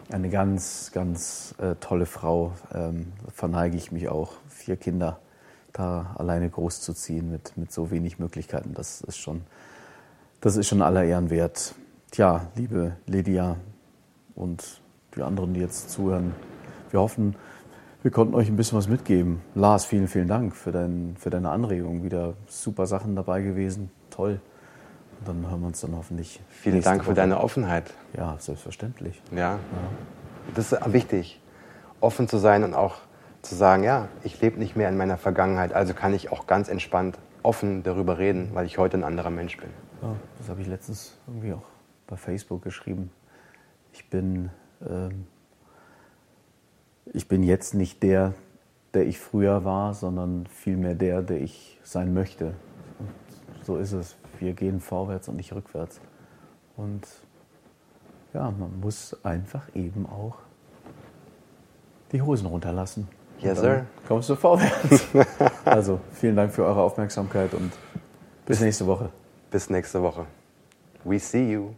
eine 0.10 0.30
ganz, 0.30 0.92
ganz 0.94 1.54
äh, 1.60 1.76
tolle 1.82 2.06
Frau. 2.06 2.54
Ähm, 2.74 3.12
verneige 3.34 3.76
ich 3.76 3.92
mich 3.92 4.08
auch. 4.08 4.32
Vier 4.48 4.78
Kinder 4.78 5.20
da 5.74 6.16
alleine 6.18 6.50
großzuziehen 6.50 7.30
mit, 7.30 7.56
mit 7.58 7.72
so 7.72 7.92
wenig 7.92 8.20
Möglichkeiten, 8.20 8.74
das 8.74 9.02
ist 9.02 9.18
schon, 9.18 9.42
das 10.42 10.56
ist 10.56 10.68
schon 10.68 10.82
aller 10.82 11.04
Ehren 11.04 11.30
wert. 11.30 11.76
Tja, 12.12 12.48
liebe 12.56 12.96
Lydia 13.06 13.58
und 14.36 14.82
die 15.16 15.22
anderen, 15.22 15.54
die 15.54 15.60
jetzt 15.60 15.90
zuhören, 15.90 16.34
wir 16.92 17.00
hoffen, 17.00 17.36
wir 18.02 18.12
konnten 18.12 18.34
euch 18.36 18.48
ein 18.48 18.56
bisschen 18.56 18.78
was 18.78 18.88
mitgeben. 18.88 19.42
Lars, 19.56 19.86
vielen, 19.86 20.08
vielen 20.08 20.28
Dank 20.28 20.56
für, 20.56 20.72
dein, 20.72 21.16
für 21.18 21.30
deine 21.30 21.50
Anregung. 21.50 22.04
Wieder 22.04 22.34
super 22.48 22.86
Sachen 22.88 23.16
dabei 23.16 23.42
gewesen. 23.42 23.92
Toll. 24.10 24.40
Und 25.20 25.28
dann 25.28 25.50
hören 25.50 25.62
wir 25.62 25.68
uns 25.68 25.82
dann 25.82 25.96
hoffentlich. 25.96 26.40
Vielen 26.50 26.82
Dank 26.82 27.02
für 27.02 27.08
Woche. 27.08 27.16
deine 27.16 27.40
Offenheit. 27.40 27.94
Ja, 28.16 28.38
selbstverständlich. 28.40 29.22
Ja. 29.36 29.60
Das 30.56 30.72
ist 30.72 30.94
wichtig, 30.94 31.42
offen 32.00 32.28
zu 32.28 32.38
sein 32.38 32.64
und 32.64 32.74
auch 32.74 32.96
zu 33.42 33.56
sagen, 33.56 33.84
ja, 33.84 34.08
ich 34.24 34.40
lebe 34.42 34.60
nicht 34.60 34.76
mehr 34.76 34.90
in 34.90 34.98
meiner 34.98 35.18
Vergangenheit, 35.18 35.74
also 35.74 35.94
kann 35.94 36.14
ich 36.14 36.32
auch 36.32 36.48
ganz 36.48 36.70
entspannt 36.70 37.18
offen 37.44 37.84
darüber 37.84 38.18
reden, 38.18 38.50
weil 38.54 38.66
ich 38.66 38.78
heute 38.78 38.98
ein 38.98 39.04
anderer 39.04 39.30
Mensch 39.30 39.58
bin. 39.58 39.70
Ja, 40.02 40.16
das 40.38 40.50
habe 40.50 40.62
ich 40.62 40.68
letztens 40.68 41.18
irgendwie 41.28 41.54
auch 41.54 41.64
bei 42.08 42.18
Facebook 42.18 42.64
geschrieben. 42.64 43.12
Ich 43.94 44.10
bin, 44.10 44.50
ähm, 44.88 45.28
ich 47.14 47.28
bin 47.28 47.44
jetzt 47.44 47.74
nicht 47.74 48.04
der, 48.04 48.34
der 48.94 49.08
ich 49.08 49.20
früher 49.20 49.66
war, 49.66 49.94
sondern 49.94 50.46
vielmehr 50.48 50.96
der, 50.96 51.22
der 51.22 51.42
ich 51.42 51.80
sein 51.84 52.14
möchte. 52.14 52.54
Und 53.00 53.66
so 53.66 53.78
ist 53.78 53.94
es. 53.94 54.16
Wir 54.40 54.54
gehen 54.54 54.80
vorwärts 54.80 55.28
und 55.28 55.36
nicht 55.36 55.54
rückwärts. 55.54 56.00
Und 56.78 57.06
ja, 58.34 58.52
man 58.52 58.80
muss 58.80 59.18
einfach 59.24 59.68
eben 59.76 60.06
auch 60.06 60.38
die 62.12 62.22
Hosen 62.22 62.48
runterlassen. 62.48 63.08
Yes, 63.40 63.60
sir. 63.60 63.86
Kommst 64.08 64.30
du 64.30 64.36
vorwärts. 64.36 65.08
also 65.66 66.00
vielen 66.12 66.36
Dank 66.36 66.52
für 66.52 66.66
eure 66.66 66.82
Aufmerksamkeit 66.82 67.54
und 67.54 67.72
bis 68.46 68.60
nächste 68.60 68.86
Woche. 68.86 69.10
Bis 69.52 69.70
nächste 69.70 70.02
Woche. 70.02 70.26
We 71.04 71.20
see 71.20 71.54
you. 71.54 71.70